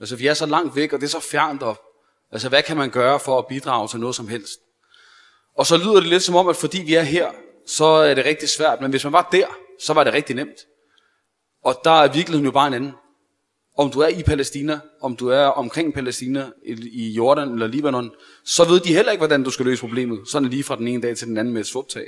Altså, 0.00 0.16
vi 0.16 0.26
er 0.26 0.34
så 0.34 0.46
langt 0.46 0.76
væk, 0.76 0.92
og 0.92 1.00
det 1.00 1.06
er 1.06 1.10
så 1.10 1.20
fjernt 1.20 1.62
op. 1.62 1.80
Altså, 2.32 2.48
hvad 2.48 2.62
kan 2.62 2.76
man 2.76 2.90
gøre 2.90 3.20
for 3.20 3.38
at 3.38 3.46
bidrage 3.46 3.88
til 3.88 4.00
noget 4.00 4.16
som 4.16 4.28
helst? 4.28 4.58
Og 5.56 5.66
så 5.66 5.76
lyder 5.76 5.94
det 5.94 6.06
lidt 6.06 6.22
som 6.22 6.36
om, 6.36 6.48
at 6.48 6.56
fordi 6.56 6.82
vi 6.82 6.94
er 6.94 7.02
her, 7.02 7.30
så 7.66 7.84
er 7.84 8.14
det 8.14 8.24
rigtig 8.24 8.48
svært. 8.48 8.80
Men 8.80 8.90
hvis 8.90 9.04
man 9.04 9.12
var 9.12 9.28
der, 9.32 9.46
så 9.80 9.92
var 9.92 10.04
det 10.04 10.12
rigtig 10.12 10.36
nemt. 10.36 10.66
Og 11.64 11.80
der 11.84 11.90
er 11.90 12.12
virkeligheden 12.12 12.44
jo 12.44 12.50
bare 12.50 12.66
en 12.66 12.74
anden. 12.74 12.92
Om 13.80 13.90
du 13.90 14.00
er 14.00 14.08
i 14.08 14.22
Palæstina, 14.22 14.80
om 15.00 15.16
du 15.16 15.28
er 15.28 15.44
omkring 15.44 15.94
Palæstina, 15.94 16.46
i 16.92 17.08
Jordan 17.10 17.52
eller 17.52 17.66
Libanon, 17.66 18.10
så 18.44 18.64
ved 18.64 18.80
de 18.80 18.94
heller 18.94 19.12
ikke, 19.12 19.20
hvordan 19.20 19.42
du 19.42 19.50
skal 19.50 19.66
løse 19.66 19.80
problemet. 19.80 20.28
Sådan 20.28 20.48
lige 20.48 20.64
fra 20.64 20.76
den 20.76 20.88
ene 20.88 21.02
dag 21.02 21.16
til 21.16 21.26
den 21.26 21.36
anden 21.36 21.54
med 21.54 21.60
et 21.60 21.66
svuptag. 21.66 22.06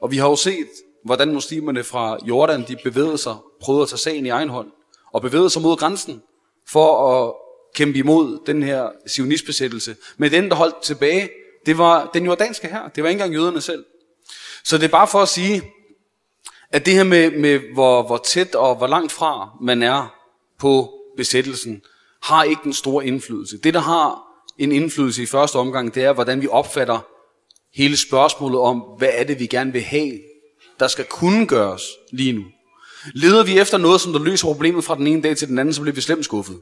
Og 0.00 0.10
vi 0.10 0.16
har 0.16 0.28
jo 0.28 0.36
set, 0.36 0.68
hvordan 1.04 1.32
muslimerne 1.32 1.84
fra 1.84 2.18
Jordan, 2.26 2.64
de 2.68 2.76
bevægede 2.84 3.18
sig, 3.18 3.36
prøvede 3.60 3.82
at 3.82 3.88
tage 3.88 3.98
sagen 3.98 4.26
i 4.26 4.28
egen 4.28 4.48
hånd, 4.48 4.68
og 5.12 5.22
bevægede 5.22 5.50
sig 5.50 5.62
mod 5.62 5.76
grænsen, 5.76 6.22
for 6.68 7.12
at 7.12 7.34
kæmpe 7.74 7.98
imod 7.98 8.38
den 8.46 8.62
her 8.62 8.88
sionistbesættelse. 9.06 9.96
Men 10.16 10.30
den, 10.30 10.48
der 10.48 10.54
holdt 10.54 10.82
tilbage, 10.82 11.28
det 11.66 11.78
var 11.78 12.10
den 12.14 12.24
jordanske 12.24 12.68
her. 12.68 12.88
Det 12.88 13.02
var 13.02 13.08
ikke 13.08 13.22
engang 13.22 13.34
jøderne 13.34 13.60
selv. 13.60 13.84
Så 14.64 14.78
det 14.78 14.84
er 14.84 14.88
bare 14.88 15.08
for 15.08 15.18
at 15.18 15.28
sige, 15.28 15.62
at 16.72 16.86
det 16.86 16.94
her 16.94 17.04
med, 17.04 17.30
med 17.30 17.60
hvor, 17.74 18.02
hvor 18.02 18.16
tæt 18.16 18.54
og 18.54 18.76
hvor 18.76 18.86
langt 18.86 19.12
fra 19.12 19.48
man 19.60 19.82
er 19.82 20.14
på 20.58 20.94
besættelsen, 21.18 21.82
har 22.22 22.42
ikke 22.42 22.60
den 22.64 22.72
store 22.72 23.06
indflydelse. 23.06 23.58
Det, 23.58 23.74
der 23.74 23.80
har 23.80 24.18
en 24.58 24.72
indflydelse 24.72 25.22
i 25.22 25.26
første 25.26 25.56
omgang, 25.56 25.94
det 25.94 26.04
er, 26.04 26.12
hvordan 26.12 26.42
vi 26.42 26.48
opfatter 26.48 26.98
hele 27.74 27.96
spørgsmålet 27.96 28.60
om, 28.60 28.78
hvad 28.98 29.08
er 29.12 29.24
det, 29.24 29.40
vi 29.40 29.46
gerne 29.46 29.72
vil 29.72 29.82
have, 29.82 30.12
der 30.80 30.88
skal 30.88 31.04
kunne 31.04 31.46
gøres 31.46 31.82
lige 32.12 32.32
nu. 32.32 32.44
Leder 33.14 33.44
vi 33.44 33.58
efter 33.58 33.78
noget, 33.78 34.00
som 34.00 34.12
der 34.12 34.20
løser 34.20 34.46
problemet 34.46 34.84
fra 34.84 34.96
den 34.96 35.06
ene 35.06 35.22
dag 35.22 35.36
til 35.36 35.48
den 35.48 35.58
anden, 35.58 35.74
så 35.74 35.80
bliver 35.80 35.94
vi 35.94 36.00
slemt 36.00 36.24
skuffet. 36.24 36.56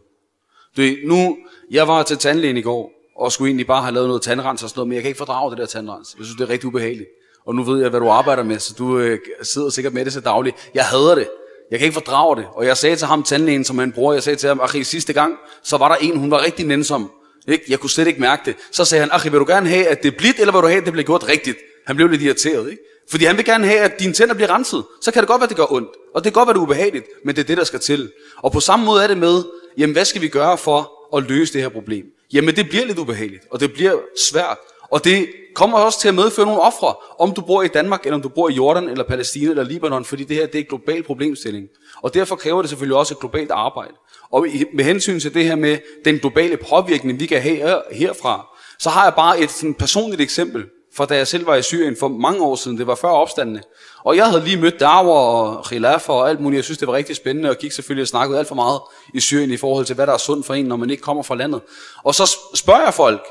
Du 0.76 0.80
ved, 0.80 0.96
nu, 1.04 1.36
jeg 1.70 1.88
var 1.88 2.02
til 2.02 2.18
tandlægen 2.18 2.56
i 2.56 2.62
går, 2.62 2.92
og 3.16 3.32
skulle 3.32 3.48
egentlig 3.48 3.66
bare 3.66 3.82
have 3.82 3.94
lavet 3.94 4.08
noget 4.08 4.22
tandrens 4.22 4.62
og 4.62 4.68
sådan 4.68 4.78
noget, 4.78 4.88
men 4.88 4.94
jeg 4.94 5.02
kan 5.02 5.08
ikke 5.08 5.18
fordrage 5.18 5.50
det 5.50 5.58
der 5.58 5.66
tandrens. 5.66 6.14
Jeg 6.18 6.24
synes, 6.24 6.36
det 6.36 6.44
er 6.44 6.50
rigtig 6.50 6.66
ubehageligt. 6.66 7.08
Og 7.46 7.54
nu 7.54 7.62
ved 7.62 7.80
jeg, 7.80 7.90
hvad 7.90 8.00
du 8.00 8.08
arbejder 8.08 8.42
med, 8.42 8.58
så 8.58 8.74
du 8.78 8.98
øh, 8.98 9.18
sidder 9.42 9.70
sikkert 9.70 9.92
med 9.92 10.04
det 10.04 10.12
så 10.12 10.20
dagligt. 10.20 10.70
Jeg 10.74 10.84
hader 10.84 11.14
det. 11.14 11.28
Jeg 11.70 11.78
kan 11.78 11.86
ikke 11.86 11.94
fordrage 11.94 12.36
det. 12.36 12.46
Og 12.54 12.66
jeg 12.66 12.76
sagde 12.76 12.96
til 12.96 13.06
ham, 13.06 13.22
tandlægen, 13.22 13.64
som 13.64 13.78
han 13.78 13.92
bruger, 13.92 14.12
jeg 14.12 14.22
sagde 14.22 14.36
til 14.36 14.48
ham, 14.48 14.60
Achi, 14.60 14.84
sidste 14.84 15.12
gang, 15.12 15.34
så 15.62 15.76
var 15.76 15.88
der 15.88 15.96
en, 15.96 16.18
hun 16.18 16.30
var 16.30 16.44
rigtig 16.44 16.66
nænsom. 16.66 17.10
Ikke? 17.48 17.64
Jeg 17.68 17.80
kunne 17.80 17.90
slet 17.90 18.06
ikke 18.06 18.20
mærke 18.20 18.42
det. 18.44 18.56
Så 18.72 18.84
sagde 18.84 19.00
han, 19.00 19.10
Achi, 19.12 19.30
vil 19.30 19.40
du 19.40 19.44
gerne 19.48 19.68
have, 19.68 19.86
at 19.86 20.02
det 20.02 20.12
er 20.12 20.18
blidt, 20.18 20.40
eller 20.40 20.52
vil 20.52 20.62
du 20.62 20.66
have, 20.66 20.78
at 20.78 20.84
det 20.84 20.92
bliver 20.92 21.06
gjort 21.06 21.28
rigtigt? 21.28 21.58
Han 21.86 21.96
blev 21.96 22.08
lidt 22.08 22.22
irriteret, 22.22 22.70
ikke? 22.70 22.82
Fordi 23.10 23.24
han 23.24 23.36
vil 23.36 23.44
gerne 23.44 23.66
have, 23.66 23.80
at 23.80 24.00
dine 24.00 24.12
tænder 24.12 24.34
bliver 24.34 24.54
renset. 24.54 24.84
Så 25.02 25.12
kan 25.12 25.22
det 25.22 25.28
godt 25.28 25.40
være, 25.40 25.44
at 25.44 25.48
det 25.48 25.56
gør 25.56 25.72
ondt. 25.72 25.88
Og 26.14 26.24
det 26.24 26.32
kan 26.32 26.40
godt 26.40 26.46
være, 26.46 26.54
det 26.54 26.58
er 26.58 26.62
ubehageligt, 26.62 27.06
men 27.24 27.36
det 27.36 27.42
er 27.42 27.46
det, 27.46 27.56
der 27.56 27.64
skal 27.64 27.80
til. 27.80 28.12
Og 28.42 28.52
på 28.52 28.60
samme 28.60 28.84
måde 28.84 29.02
er 29.02 29.06
det 29.06 29.18
med, 29.18 29.42
jamen 29.78 29.92
hvad 29.92 30.04
skal 30.04 30.22
vi 30.22 30.28
gøre 30.28 30.58
for 30.58 31.16
at 31.16 31.22
løse 31.22 31.52
det 31.52 31.62
her 31.62 31.68
problem? 31.68 32.04
Jamen 32.32 32.56
det 32.56 32.68
bliver 32.68 32.84
lidt 32.84 32.98
ubehageligt, 32.98 33.44
og 33.50 33.60
det 33.60 33.72
bliver 33.72 33.94
svært. 34.30 34.58
Og 34.90 35.04
det 35.04 35.28
kommer 35.54 35.78
også 35.78 36.00
til 36.00 36.08
at 36.08 36.14
medføre 36.14 36.46
nogle 36.46 36.60
ofre, 36.60 36.94
om 37.18 37.32
du 37.32 37.40
bor 37.40 37.62
i 37.62 37.68
Danmark, 37.68 38.04
eller 38.04 38.14
om 38.14 38.22
du 38.22 38.28
bor 38.28 38.48
i 38.48 38.52
Jordan, 38.52 38.88
eller 38.88 39.04
Palæstina, 39.04 39.50
eller 39.50 39.64
Libanon, 39.64 40.04
fordi 40.04 40.24
det 40.24 40.36
her 40.36 40.46
det 40.46 40.54
er 40.54 40.58
et 40.58 40.68
global 40.68 41.02
problemstilling. 41.02 41.68
Og 42.02 42.14
derfor 42.14 42.36
kræver 42.36 42.62
det 42.62 42.68
selvfølgelig 42.68 42.96
også 42.96 43.14
et 43.14 43.20
globalt 43.20 43.50
arbejde. 43.50 43.92
Og 44.30 44.46
med 44.74 44.84
hensyn 44.84 45.20
til 45.20 45.34
det 45.34 45.44
her 45.44 45.54
med 45.54 45.78
den 46.04 46.18
globale 46.18 46.56
påvirkning, 46.56 47.20
vi 47.20 47.26
kan 47.26 47.42
have 47.42 47.82
herfra, 47.92 48.46
så 48.78 48.90
har 48.90 49.04
jeg 49.04 49.14
bare 49.14 49.40
et 49.40 49.50
sådan 49.50 49.74
personligt 49.74 50.20
eksempel, 50.20 50.64
fra 50.96 51.06
da 51.06 51.16
jeg 51.16 51.26
selv 51.26 51.46
var 51.46 51.54
i 51.54 51.62
Syrien 51.62 51.96
for 52.00 52.08
mange 52.08 52.42
år 52.42 52.56
siden, 52.56 52.78
det 52.78 52.86
var 52.86 52.94
før 52.94 53.08
opstandene. 53.08 53.62
Og 54.04 54.16
jeg 54.16 54.26
havde 54.26 54.44
lige 54.44 54.56
mødt 54.56 54.80
Darwa 54.80 55.12
og 55.12 55.64
Khilafah 55.64 56.16
og 56.16 56.30
alt 56.30 56.40
muligt. 56.40 56.56
Jeg 56.56 56.64
synes, 56.64 56.78
det 56.78 56.88
var 56.88 56.94
rigtig 56.94 57.16
spændende, 57.16 57.50
og 57.50 57.56
gik 57.56 57.72
selvfølgelig 57.72 58.02
og 58.02 58.08
snakkede 58.08 58.38
alt 58.38 58.48
for 58.48 58.54
meget 58.54 58.80
i 59.14 59.20
Syrien 59.20 59.50
i 59.50 59.56
forhold 59.56 59.84
til, 59.84 59.94
hvad 59.94 60.06
der 60.06 60.12
er 60.12 60.18
sundt 60.18 60.46
for 60.46 60.54
en, 60.54 60.64
når 60.64 60.76
man 60.76 60.90
ikke 60.90 61.02
kommer 61.02 61.22
fra 61.22 61.34
landet. 61.34 61.60
Og 62.04 62.14
så 62.14 62.36
spørger 62.54 62.84
jeg 62.84 62.94
folk, 62.94 63.26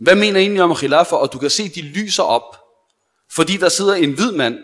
hvad 0.00 0.14
mener 0.14 0.40
egentlig 0.40 0.62
om 0.62 0.74
khilafa? 0.74 1.16
Og 1.16 1.32
du 1.32 1.38
kan 1.38 1.50
se, 1.50 1.68
de 1.68 1.80
lyser 1.80 2.22
op. 2.22 2.56
Fordi 3.32 3.56
der 3.56 3.68
sidder 3.68 3.94
en 3.94 4.12
hvid 4.12 4.32
mand, 4.32 4.58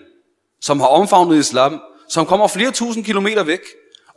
som 0.61 0.81
har 0.81 0.87
omfavnet 0.87 1.39
islam, 1.39 1.81
som 2.09 2.27
kommer 2.27 2.49
flere 2.49 2.71
tusind 2.71 3.05
kilometer 3.05 3.43
væk. 3.43 3.61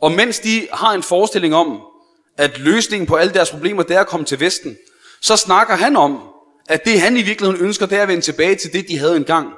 Og 0.00 0.12
mens 0.12 0.38
de 0.38 0.68
har 0.72 0.92
en 0.92 1.02
forestilling 1.02 1.54
om, 1.54 1.80
at 2.38 2.58
løsningen 2.58 3.06
på 3.06 3.16
alle 3.16 3.34
deres 3.34 3.50
problemer, 3.50 3.82
det 3.82 3.96
er 3.96 4.00
at 4.00 4.06
komme 4.06 4.26
til 4.26 4.40
Vesten, 4.40 4.76
så 5.20 5.36
snakker 5.36 5.74
han 5.74 5.96
om, 5.96 6.18
at 6.68 6.84
det 6.84 7.00
han 7.00 7.16
i 7.16 7.22
virkeligheden 7.22 7.64
ønsker, 7.66 7.86
det 7.86 7.98
er 7.98 8.02
at 8.02 8.08
vende 8.08 8.22
tilbage 8.22 8.54
til 8.54 8.72
det, 8.72 8.88
de 8.88 8.98
havde 8.98 9.16
engang. 9.16 9.48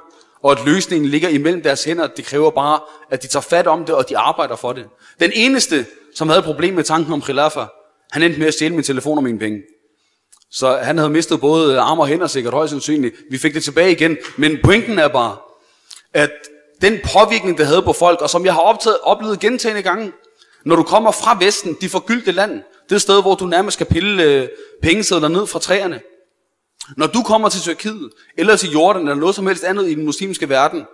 Og 0.43 0.51
at 0.51 0.65
løsningen 0.65 1.09
ligger 1.09 1.29
imellem 1.29 1.61
deres 1.61 1.83
hænder. 1.83 2.07
Det 2.07 2.25
kræver 2.25 2.51
bare, 2.51 2.79
at 3.11 3.23
de 3.23 3.27
tager 3.27 3.41
fat 3.41 3.67
om 3.67 3.85
det, 3.85 3.95
og 3.95 4.09
de 4.09 4.17
arbejder 4.17 4.55
for 4.55 4.73
det. 4.73 4.85
Den 5.19 5.31
eneste, 5.35 5.85
som 6.15 6.29
havde 6.29 6.41
problemer 6.41 6.75
med 6.75 6.83
tanken 6.83 7.13
om 7.13 7.21
khilafa, 7.21 7.65
han 8.11 8.23
endte 8.23 8.39
med 8.39 8.47
at 8.47 8.53
stjæle 8.53 8.75
min 8.75 8.83
telefon 8.83 9.17
og 9.17 9.23
mine 9.23 9.39
penge. 9.39 9.61
Så 10.51 10.77
han 10.77 10.97
havde 10.97 11.09
mistet 11.09 11.41
både 11.41 11.79
arm 11.79 11.99
og 11.99 12.07
hænder 12.07 12.27
sikkert 12.27 12.53
højst 12.53 12.69
sandsynligt. 12.69 13.15
Vi 13.31 13.37
fik 13.37 13.53
det 13.53 13.63
tilbage 13.63 13.91
igen. 13.91 14.17
Men 14.37 14.57
pointen 14.63 14.99
er 14.99 15.07
bare, 15.07 15.37
at 16.13 16.31
den 16.81 16.99
påvirkning, 17.13 17.57
det 17.57 17.67
havde 17.67 17.81
på 17.81 17.93
folk, 17.93 18.21
og 18.21 18.29
som 18.29 18.45
jeg 18.45 18.53
har 18.53 18.61
optaget, 18.61 18.97
oplevet 19.03 19.39
gentagende 19.39 19.81
gange, 19.81 20.11
når 20.65 20.75
du 20.75 20.83
kommer 20.83 21.11
fra 21.11 21.37
Vesten, 21.41 21.77
de 21.81 21.89
forgyldte 21.89 22.31
land, 22.31 22.61
det 22.89 23.01
sted, 23.01 23.21
hvor 23.21 23.35
du 23.35 23.45
nærmest 23.45 23.75
skal 23.75 23.85
pille 23.85 24.23
øh, 24.23 24.47
pengesedler 24.81 25.27
ned 25.27 25.47
fra 25.47 25.59
træerne, 25.59 26.01
når 26.97 27.07
du 27.07 27.21
kommer 27.23 27.49
til 27.49 27.61
Tyrkiet, 27.61 28.09
eller 28.37 28.55
til 28.55 28.71
Jordan, 28.71 29.01
eller 29.01 29.15
noget 29.15 29.35
som 29.35 29.47
helst 29.47 29.63
andet 29.63 29.89
i 29.89 29.95
den 29.95 30.05
muslimske 30.05 30.49
verden, 30.49 30.85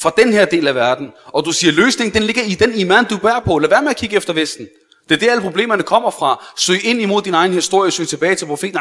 fra 0.00 0.12
den 0.16 0.32
her 0.32 0.44
del 0.44 0.68
af 0.68 0.74
verden, 0.74 1.12
og 1.26 1.44
du 1.44 1.52
siger, 1.52 1.72
løsningen 1.72 2.14
den 2.14 2.22
ligger 2.22 2.42
i 2.42 2.54
den 2.54 2.74
iman, 2.74 3.04
du 3.04 3.18
bærer 3.18 3.40
på. 3.40 3.58
Lad 3.58 3.68
være 3.68 3.82
med 3.82 3.90
at 3.90 3.96
kigge 3.96 4.16
efter 4.16 4.32
Vesten. 4.32 4.68
Det 5.10 5.16
er 5.16 5.20
det, 5.20 5.30
alle 5.30 5.42
problemerne 5.42 5.82
kommer 5.82 6.10
fra. 6.10 6.44
Søg 6.56 6.84
ind 6.84 7.00
imod 7.00 7.22
din 7.22 7.34
egen 7.34 7.52
historie, 7.52 7.90
søg 7.90 8.08
tilbage 8.08 8.34
til 8.34 8.46
profeten, 8.46 8.78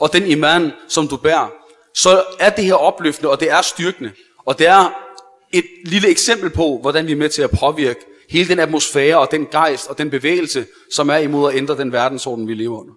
og 0.00 0.12
den 0.12 0.26
iman, 0.26 0.72
som 0.88 1.08
du 1.08 1.16
bærer. 1.16 1.48
Så 1.94 2.22
er 2.38 2.50
det 2.50 2.64
her 2.64 2.74
opløftende, 2.74 3.30
og 3.30 3.40
det 3.40 3.50
er 3.50 3.62
styrkende. 3.62 4.12
Og 4.46 4.58
det 4.58 4.66
er 4.66 4.90
et 5.52 5.64
lille 5.84 6.08
eksempel 6.08 6.50
på, 6.50 6.78
hvordan 6.80 7.06
vi 7.06 7.12
er 7.12 7.16
med 7.16 7.28
til 7.28 7.42
at 7.42 7.50
påvirke 7.50 8.00
hele 8.30 8.48
den 8.48 8.58
atmosfære, 8.58 9.18
og 9.18 9.30
den 9.30 9.46
gejst, 9.46 9.90
og 9.90 9.98
den 9.98 10.10
bevægelse, 10.10 10.66
som 10.92 11.08
er 11.08 11.16
imod 11.16 11.52
at 11.52 11.56
ændre 11.58 11.76
den 11.76 11.92
verdensorden, 11.92 12.48
vi 12.48 12.54
lever 12.54 12.80
under. 12.80 12.92